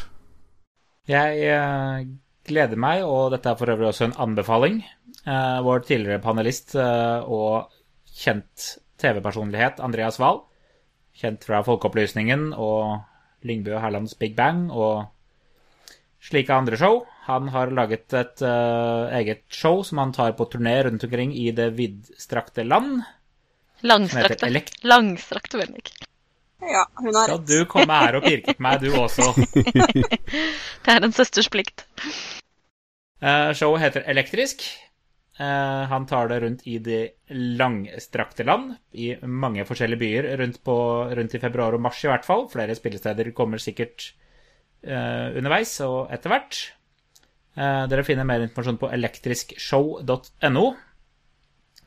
[1.10, 2.06] Jeg uh,
[2.46, 4.80] gleder meg, og dette er for øvrig også en anbefaling.
[5.26, 7.72] Eh, vår tidligere panelist eh, og
[8.14, 8.66] kjent
[9.02, 10.44] TV-personlighet Andreas Wahl,
[11.18, 13.00] kjent fra Folkeopplysningen og
[13.46, 15.08] Lyngbø og Herlands Big Bang og
[16.22, 17.02] slike andre show.
[17.26, 21.48] Han har laget et uh, eget show som han tar på turné rundt omkring i
[21.54, 23.00] det vidstrakte land.
[23.82, 24.46] Langstrakte.
[24.46, 25.82] elekt- Langstrakte, jeg.
[26.62, 29.26] Ja, hun har Skal du komme her og pirke på meg, du også?
[30.86, 31.84] Det er en søsters plikt.
[33.20, 34.62] Uh, showet heter Elektrisk.
[35.36, 40.76] Uh, han tar det rundt i det langstrakte land, i mange forskjellige byer rundt, på,
[41.18, 42.46] rundt i februar og mars i hvert fall.
[42.52, 44.12] Flere spillesteder kommer sikkert
[44.86, 46.62] uh, underveis og etter hvert.
[47.56, 50.66] Eh, dere finner mer informasjon på elektriskshow.no.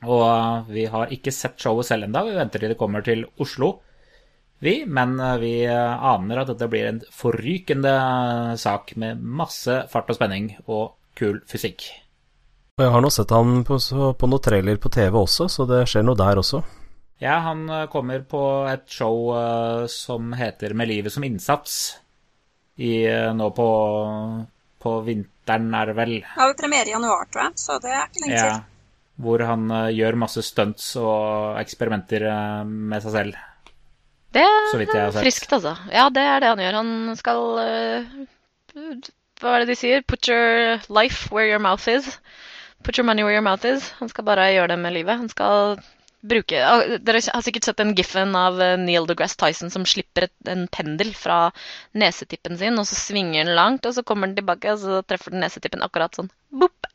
[0.00, 3.22] Og eh, vi har ikke sett showet selv ennå, vi venter til det kommer til
[3.42, 3.76] Oslo.
[4.60, 7.94] Vi, men eh, vi aner at dette blir en forrykende
[8.60, 11.86] sak med masse fart og spenning og kul fysikk.
[12.80, 15.84] Og jeg har nå sett han på, på noen trailer på TV også, så det
[15.90, 16.64] skjer noe der også.
[17.20, 18.40] Ja, han kommer på
[18.70, 19.28] et show
[19.92, 21.74] som heter Med livet som innsats.
[22.80, 23.04] I,
[23.36, 23.66] nå på,
[24.80, 26.14] på vinteren, er det vel.
[26.24, 28.62] Ja, vi premierer i januar, tror jeg, så det er ikke lenge Ja, til.
[29.26, 33.38] hvor han eh, gjør masse stunts og eksperimenter eh, med seg selv.
[34.32, 35.74] Det er friskt, altså.
[35.90, 36.76] Ja, det er det han gjør.
[36.78, 38.12] Han skal eh,
[39.40, 40.02] Hva er det de sier?
[40.06, 42.12] Put your life where your mouth is.
[42.86, 43.90] Put your money where your mouth is.
[43.98, 45.18] Han skal bare gjøre det med livet.
[45.18, 45.80] Han skal
[46.20, 46.60] bruke
[47.00, 51.14] Dere har sikkert sett den giffen av eh, Neil deGrasse Tyson som slipper en pendel
[51.16, 51.48] fra
[51.96, 55.34] nesetippen sin, og så svinger den langt, og så kommer den tilbake, og så treffer
[55.34, 56.30] den nesetippen akkurat sånn.
[56.52, 56.88] Boop.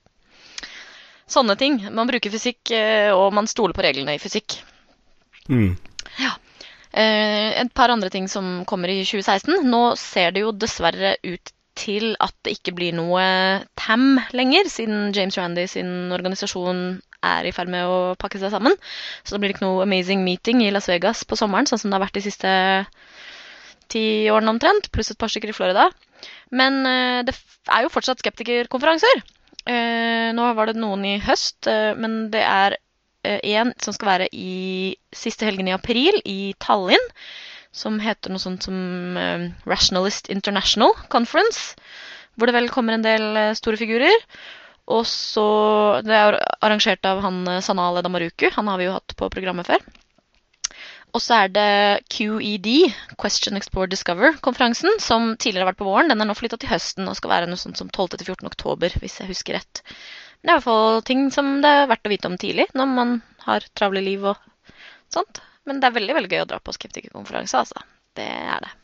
[1.31, 1.79] Sånne ting.
[1.89, 4.59] Man bruker fysikk, eh, og man stoler på reglene i fysikk.
[5.49, 5.75] Mm.
[6.21, 6.37] Ja.
[6.95, 9.65] et par andre ting som kommer i 2016.
[9.67, 13.25] Nå ser det jo dessverre ut til at det ikke blir noe
[13.75, 18.77] TAM lenger, siden James Randy sin organisasjon er i ferd med å pakke seg sammen.
[19.23, 21.91] Så da blir det ikke noe Amazing Meeting i Las Vegas på sommeren, sånn som
[21.91, 22.51] det har vært de siste
[23.91, 25.89] ti årene omtrent, pluss et par stykker i Florida.
[26.55, 27.35] Men eh, det
[27.71, 29.21] er jo fortsatt skeptikerkonferanser.
[29.65, 32.79] Eh, nå var det noen i høst, eh, men det er
[33.25, 37.07] en som skal være i siste helgen i april i Tallinn,
[37.73, 39.17] som heter noe sånt som
[39.65, 41.73] Rationalist International Conference,
[42.37, 43.25] hvor det vel kommer en del
[43.57, 44.13] store figurer.
[44.91, 45.45] Og så
[46.05, 49.67] Det er arrangert av han Sanale Sanal Edamaruku, han har vi jo hatt på programmet
[49.67, 49.81] før.
[51.15, 51.69] Og så er det
[52.11, 52.67] QED,
[53.15, 56.11] Question Explore Discover-konferansen, som tidligere har vært på våren.
[56.11, 58.43] Den er nå flytta til høsten og skal være noe sånt som 12.-14.
[58.49, 59.79] oktober, hvis jeg husker rett.
[60.43, 62.67] Men det er i hvert fall ting som det er verdt å vite om tidlig,
[62.75, 63.15] når man
[63.45, 64.43] har travle liv og
[65.13, 65.39] sånt.
[65.65, 67.87] Men det er veldig veldig gøy å dra på skeptikerkonferanse, altså.
[68.19, 68.75] Det er det.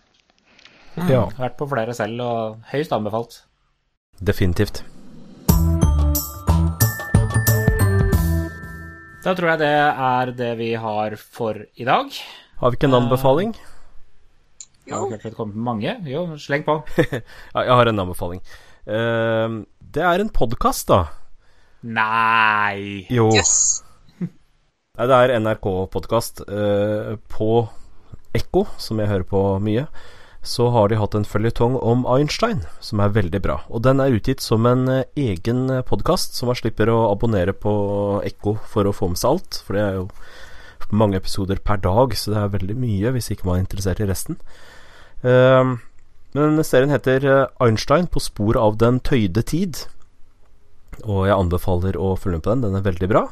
[1.12, 3.42] Ja, Vært på flere selv, og høyst anbefalt.
[4.24, 4.86] definitivt.
[9.22, 12.10] Da tror jeg det er det vi har for i dag.
[12.62, 13.52] Har vi ikke en anbefaling?
[14.90, 15.94] Har Jo, vi klart det kommer mange?
[16.10, 16.80] Jo, sleng på.
[16.98, 18.42] Jeg har en anbefaling.
[18.90, 19.62] Uh,
[19.94, 21.04] det er en podkast, da.
[21.86, 23.06] Nei!
[23.14, 23.28] Jo.
[23.36, 23.84] Yes.
[24.98, 26.42] Nei, det er NRK-podkast.
[26.50, 27.68] Uh, på
[28.38, 29.86] Ekko, som jeg hører på mye,
[30.42, 33.60] så har de hatt en føljetong om Einstein, som er veldig bra.
[33.70, 37.74] Og den er utgitt som en eh, egen podkast, så man slipper å abonnere på
[38.26, 39.62] Ekko for å få med seg alt.
[39.68, 40.08] For det er jo
[40.92, 44.10] mange episoder per dag, så det er veldig mye hvis ikke man er interessert i
[44.10, 44.40] resten.
[45.22, 45.78] Eh,
[46.38, 49.86] men serien heter eh, Einstein på spor av den tøyde tid.
[51.06, 52.64] Og jeg anbefaler å følge med på den.
[52.66, 53.26] Den er veldig bra.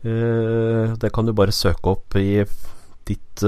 [0.00, 2.44] Eh, det kan du bare søke opp i
[3.08, 3.42] ditt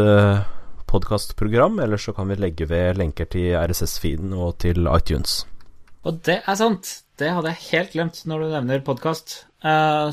[0.92, 5.42] podkastprogram, eller så kan vi legge ved lenker til RSS-feeden og til iTunes.
[6.04, 6.90] Og det er sant.
[7.18, 9.46] Det hadde jeg helt glemt når du nevner podkast.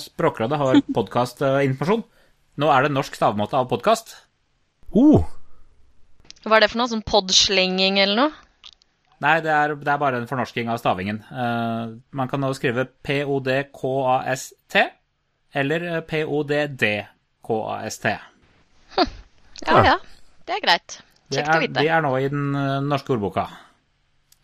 [0.05, 2.05] Språkrådet har podkastinformasjon.
[2.59, 4.15] Nå er det norsk stavmåte av podkast.
[4.95, 5.23] Uh.
[6.43, 6.91] Hva er det for noe?
[6.91, 8.31] Sånn podslenging eller noe?
[9.19, 11.19] Nei, det er, det er bare en fornorsking av stavingen.
[11.27, 14.85] Uh, man kan nå skrive P-O-D-K-A-S-T
[15.59, 18.05] eller eh, P-O-D-D-K-A-S-T.
[19.65, 19.95] Ja ja,
[20.49, 20.99] det er greit.
[21.29, 21.77] Kjekt å vite.
[21.77, 23.45] Det er nå i den eh, norske ordboka.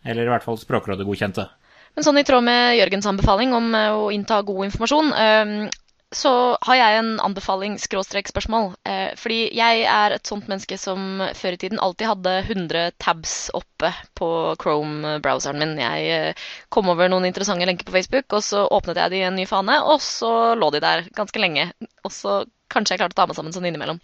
[0.06, 1.48] Eller i hvert fall Språkrådet godkjente.
[1.96, 5.52] Men sånn i tråd med Jørgens anbefaling om eh, å innta god informasjon, eh,
[6.14, 6.32] så
[6.62, 8.68] har jeg en anbefaling skråstrek spørsmål.
[8.86, 13.34] Eh, fordi jeg er et sånt menneske som før i tiden alltid hadde 100 tabs
[13.58, 14.28] oppe på
[14.62, 15.74] Chrome-browseren min.
[15.82, 16.36] Jeg
[16.70, 19.48] kom over noen interessante lenker på Facebook, og så åpnet jeg de i en ny
[19.50, 21.72] fane, og så lå de der ganske lenge.
[22.06, 22.44] Og så
[22.76, 24.00] kanskje jeg klarte å ta meg sammen sånn innimellom.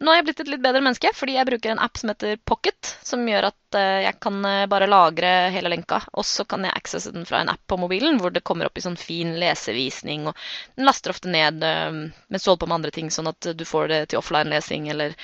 [0.00, 2.38] Nå har jeg blitt et litt bedre menneske, fordi jeg bruker en app som heter
[2.48, 6.66] Pocket, som gjør at eh, jeg kan eh, bare lagre hele lenka, og så kan
[6.66, 9.34] jeg accesse den fra en app på mobilen, hvor det kommer opp i sånn fin
[9.42, 10.38] lesevisning, og
[10.78, 13.90] den laster ofte ned mens du holder på med andre ting, sånn at du får
[13.92, 15.14] det til offline-lesing eller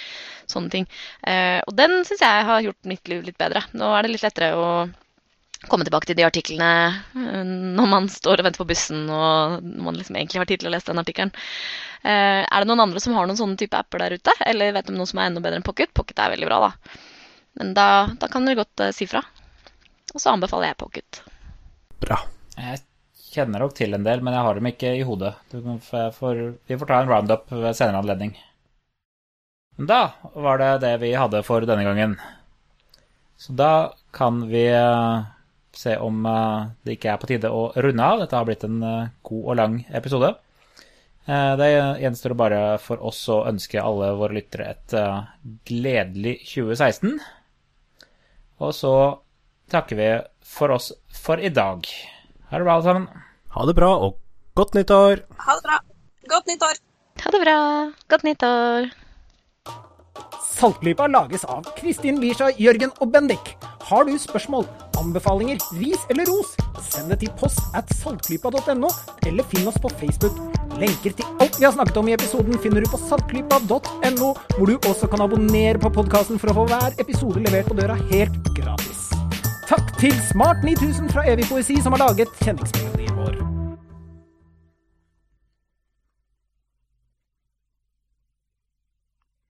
[0.51, 0.89] sånne ting.
[1.27, 3.65] Eh, og den syns jeg har gjort mitt liv litt bedre.
[3.77, 4.69] Nå er det litt lettere å
[5.67, 6.69] komme tilbake til de artiklene
[7.19, 7.43] eh,
[7.75, 10.75] når man står og venter på bussen og man liksom egentlig har tid til å
[10.77, 11.33] lese den artikkelen.
[12.07, 14.35] Eh, er det noen andre som har noen sånne type apper der ute?
[14.47, 15.91] Eller vet du om noen som er enda bedre enn Pocket?
[15.99, 17.01] Pocket er veldig bra, da.
[17.59, 17.89] Men da,
[18.23, 19.25] da kan dere godt eh, si fra.
[20.15, 21.23] Og så anbefaler jeg Pocket.
[22.05, 22.21] Bra.
[22.55, 22.85] Jeg
[23.35, 25.35] kjenner nok til en del, men jeg har dem ikke i hodet.
[25.51, 28.37] Du får- vi får ta en roundup ved senere anledning.
[29.77, 29.99] Men da
[30.35, 32.17] var det det vi hadde for denne gangen.
[33.39, 34.65] Så da kan vi
[35.79, 38.23] se om eh, det ikke er på tide å runde av.
[38.23, 40.33] Dette har blitt en eh, god og lang episode.
[41.29, 41.69] Eh, Det
[42.03, 44.97] gjenstår bare for oss å ønske alle våre lyttere et
[45.69, 47.19] gledelig 2016.
[48.59, 48.95] Og så
[49.71, 50.09] takker vi
[50.43, 51.87] for oss for i dag.
[52.51, 53.27] Ha det bra, alle sammen.
[53.55, 54.19] Ha det bra, og
[54.59, 55.23] godt nyttår!
[55.45, 55.79] Ha det bra.
[56.29, 56.81] Godt nyttår.
[57.23, 57.59] Ha det bra.
[58.11, 58.91] Godt nyttår.
[60.59, 63.55] Saltklypa lages av Kristin Lisha, Jørgen og Bendik.
[63.89, 64.67] Har du spørsmål,
[64.99, 66.55] anbefalinger, ris eller ros,
[66.91, 68.91] send det til post at saltklypa.no,
[69.27, 70.39] eller finn oss på Facebook.
[70.79, 74.77] Lenker til alt vi har snakket om i episoden finner du på saltklypa.no, hvor du
[74.79, 79.09] også kan abonnere på podkasten for å få hver episode levert på døra helt gratis.
[79.69, 83.58] Takk til Smart 9000 fra Evig poesi som har laget kjenningsmelodien.